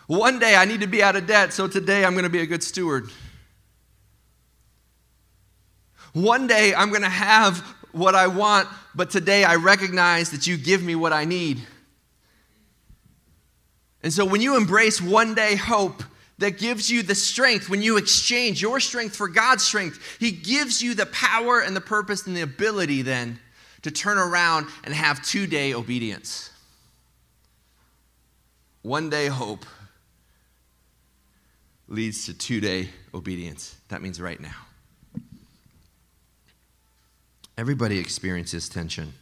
One 0.05 0.37
day, 0.37 0.55
I 0.55 0.65
need 0.65 0.81
to 0.81 0.87
be 0.87 1.01
out 1.01 1.15
of 1.15 1.25
debt, 1.25 1.53
so 1.53 1.67
today, 1.67 2.05
I'm 2.05 2.13
going 2.13 2.23
to 2.23 2.29
be 2.29 2.41
a 2.41 2.45
good 2.45 2.61
steward. 2.61 3.09
One 6.13 6.45
day, 6.45 6.75
I'm 6.75 6.89
going 6.89 7.01
to 7.01 7.09
have 7.09 7.59
what 7.93 8.13
I 8.13 8.27
want, 8.27 8.67
but 8.93 9.09
today, 9.09 9.43
I 9.43 9.55
recognize 9.55 10.29
that 10.31 10.45
you 10.45 10.55
give 10.55 10.83
me 10.83 10.93
what 10.93 11.13
I 11.13 11.25
need. 11.25 11.61
And 14.03 14.13
so, 14.13 14.23
when 14.23 14.41
you 14.41 14.55
embrace 14.55 15.01
one 15.01 15.33
day 15.33 15.55
hope, 15.55 16.03
that 16.41 16.57
gives 16.57 16.89
you 16.89 17.03
the 17.03 17.13
strength 17.13 17.69
when 17.69 17.83
you 17.83 17.97
exchange 17.97 18.63
your 18.63 18.79
strength 18.79 19.15
for 19.15 19.27
God's 19.27 19.63
strength. 19.63 20.17
He 20.19 20.31
gives 20.31 20.81
you 20.81 20.95
the 20.95 21.05
power 21.05 21.59
and 21.59 21.75
the 21.75 21.81
purpose 21.81 22.25
and 22.25 22.35
the 22.35 22.41
ability 22.41 23.03
then 23.03 23.39
to 23.83 23.91
turn 23.91 24.17
around 24.17 24.65
and 24.83 24.91
have 24.91 25.23
two 25.23 25.45
day 25.45 25.75
obedience. 25.75 26.49
One 28.81 29.11
day 29.11 29.27
hope 29.27 29.65
leads 31.87 32.25
to 32.25 32.33
two 32.33 32.59
day 32.59 32.89
obedience. 33.13 33.75
That 33.89 34.01
means 34.01 34.19
right 34.19 34.39
now. 34.39 34.65
Everybody 37.55 37.99
experiences 37.99 38.67
tension. 38.67 39.13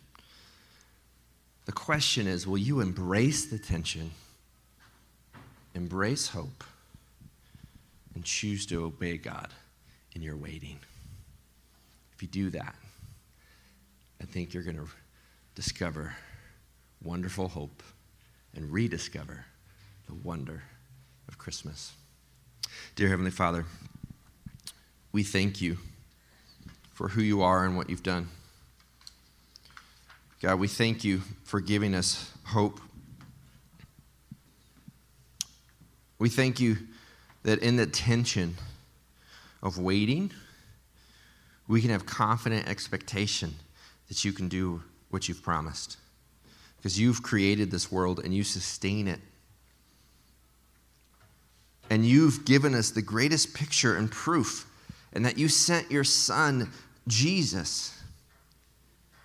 The 1.66 1.74
question 1.74 2.28
is 2.28 2.48
will 2.48 2.58
you 2.58 2.80
embrace 2.80 3.48
the 3.48 3.60
tension, 3.60 4.12
embrace 5.76 6.30
hope? 6.30 6.64
And 8.20 8.26
choose 8.26 8.66
to 8.66 8.84
obey 8.84 9.16
God 9.16 9.48
in 10.12 10.22
your 10.22 10.36
waiting. 10.36 10.78
If 12.14 12.22
you 12.22 12.28
do 12.28 12.50
that, 12.50 12.76
I 14.22 14.26
think 14.26 14.54
you're 14.54 14.64
going 14.64 14.76
to 14.76 14.90
discover 15.56 16.18
wonderful 17.02 17.48
hope 17.48 17.82
and 18.54 18.70
rediscover 18.74 19.46
the 20.06 20.16
wonder 20.16 20.64
of 21.30 21.38
Christmas. 21.38 21.94
Dear 22.98 23.08
Heavenly 23.08 23.32
Father, 23.32 23.64
we 25.14 25.24
thank 25.24 25.62
you 25.62 25.78
for 26.94 27.08
who 27.08 27.22
you 27.22 27.42
are 27.42 27.64
and 27.64 27.78
what 27.78 27.90
you've 27.90 28.04
done. 28.04 28.28
God, 30.42 30.60
we 30.60 30.68
thank 30.68 31.06
you 31.06 31.22
for 31.46 31.62
giving 31.62 31.96
us 31.96 32.34
hope. 32.48 32.82
We 36.18 36.28
thank 36.28 36.60
you 36.60 36.80
that 37.44 37.60
in 37.60 37.76
the 37.78 37.86
tension 37.86 38.56
of 39.62 39.78
waiting, 39.78 40.32
we 41.68 41.82
can 41.82 41.92
have 41.92 42.06
confident 42.06 42.68
expectation 42.68 43.54
that 44.08 44.26
you 44.26 44.34
can 44.34 44.50
do 44.50 44.84
what 45.10 45.30
you've 45.30 45.44
promised. 45.44 45.98
Because 46.78 47.00
you've 47.00 47.22
created 47.22 47.72
this 47.72 47.92
world 47.92 48.20
and 48.24 48.34
you 48.34 48.44
sustain 48.44 49.08
it. 49.08 49.20
And 51.90 52.06
you've 52.06 52.46
given 52.46 52.74
us 52.74 52.92
the 52.92 53.02
greatest 53.02 53.54
picture 53.54 53.96
and 53.98 54.12
proof, 54.12 54.66
and 55.14 55.26
that 55.26 55.38
you 55.38 55.48
sent 55.48 55.90
your 55.92 56.04
son 56.04 56.70
Jesus 57.08 58.00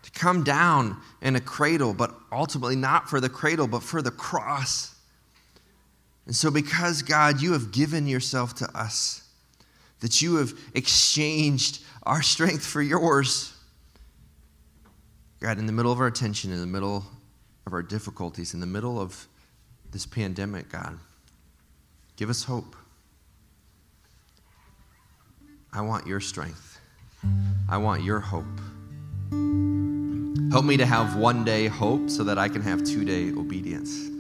to 0.03 0.11
come 0.11 0.45
down 0.45 0.97
in 1.21 1.37
a 1.37 1.41
cradle, 1.41 1.93
but 1.95 2.15
ultimately 2.33 2.77
not 2.77 3.09
for 3.09 3.21
the 3.21 3.29
cradle, 3.29 3.67
but 3.67 3.83
for 3.83 4.01
the 4.01 4.11
cross. 4.11 4.94
And 6.27 6.35
so, 6.35 6.51
because 6.51 7.03
God, 7.03 7.43
you 7.43 7.53
have 7.53 7.71
given 7.71 8.07
yourself 8.07 8.55
to 8.57 8.79
us, 8.79 9.23
that 10.01 10.23
you 10.23 10.37
have 10.37 10.53
exchanged 10.75 11.83
our 12.05 12.23
strength 12.23 12.65
for 12.65 12.81
yours. 12.81 13.53
God, 15.41 15.59
in 15.59 15.67
the 15.67 15.73
middle 15.73 15.93
of 15.93 16.01
our 16.01 16.11
tension, 16.11 16.53
in 16.53 16.61
the 16.61 16.67
middle 16.67 17.05
of 17.67 17.73
our 17.73 17.83
difficulties, 17.83 18.55
in 18.55 18.61
the 18.61 18.67
middle 18.67 18.99
of 19.01 19.27
this 19.91 20.07
pandemic, 20.07 20.71
God, 20.71 20.99
give 22.17 22.31
us 22.31 22.45
hope. 22.45 22.75
I 25.73 25.81
want 25.81 26.07
your 26.07 26.21
strength. 26.21 26.81
I 27.69 27.79
want 27.79 28.03
your 28.03 28.21
hope. 28.21 28.45
Help 30.51 30.65
me 30.65 30.77
to 30.77 30.87
have 30.87 31.17
one 31.17 31.45
day 31.45 31.67
hope 31.67 32.09
so 32.09 32.25
that 32.25 32.39
I 32.39 32.49
can 32.49 32.63
have 32.63 32.85
two 32.85 33.05
day 33.05 33.31
obedience. 33.31 34.14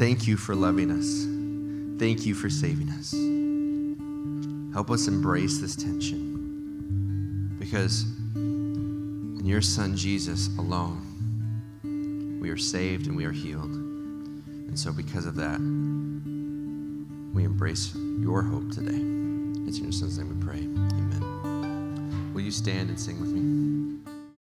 Thank 0.00 0.26
you 0.26 0.38
for 0.38 0.54
loving 0.54 0.90
us. 0.90 1.26
Thank 2.00 2.24
you 2.24 2.32
for 2.34 2.48
saving 2.48 2.88
us. 2.88 3.12
Help 4.72 4.90
us 4.90 5.08
embrace 5.08 5.58
this 5.58 5.76
tension 5.76 7.54
because 7.58 8.04
in 8.34 9.44
your 9.44 9.60
Son 9.60 9.94
Jesus 9.94 10.48
alone, 10.56 12.38
we 12.40 12.48
are 12.48 12.56
saved 12.56 13.08
and 13.08 13.14
we 13.14 13.26
are 13.26 13.30
healed. 13.30 13.74
And 13.74 14.78
so, 14.78 14.90
because 14.90 15.26
of 15.26 15.34
that, 15.34 15.60
we 17.34 17.44
embrace 17.44 17.94
your 17.94 18.40
hope 18.40 18.70
today. 18.72 19.02
It's 19.68 19.76
in 19.76 19.84
your 19.84 19.92
Son's 19.92 20.16
name 20.16 20.34
we 20.34 20.42
pray. 20.42 20.60
Amen. 20.60 22.32
Will 22.32 22.40
you 22.40 22.50
stand 22.50 22.88
and 22.88 22.98
sing 22.98 23.20
with 23.20 23.32
me? 23.32 23.39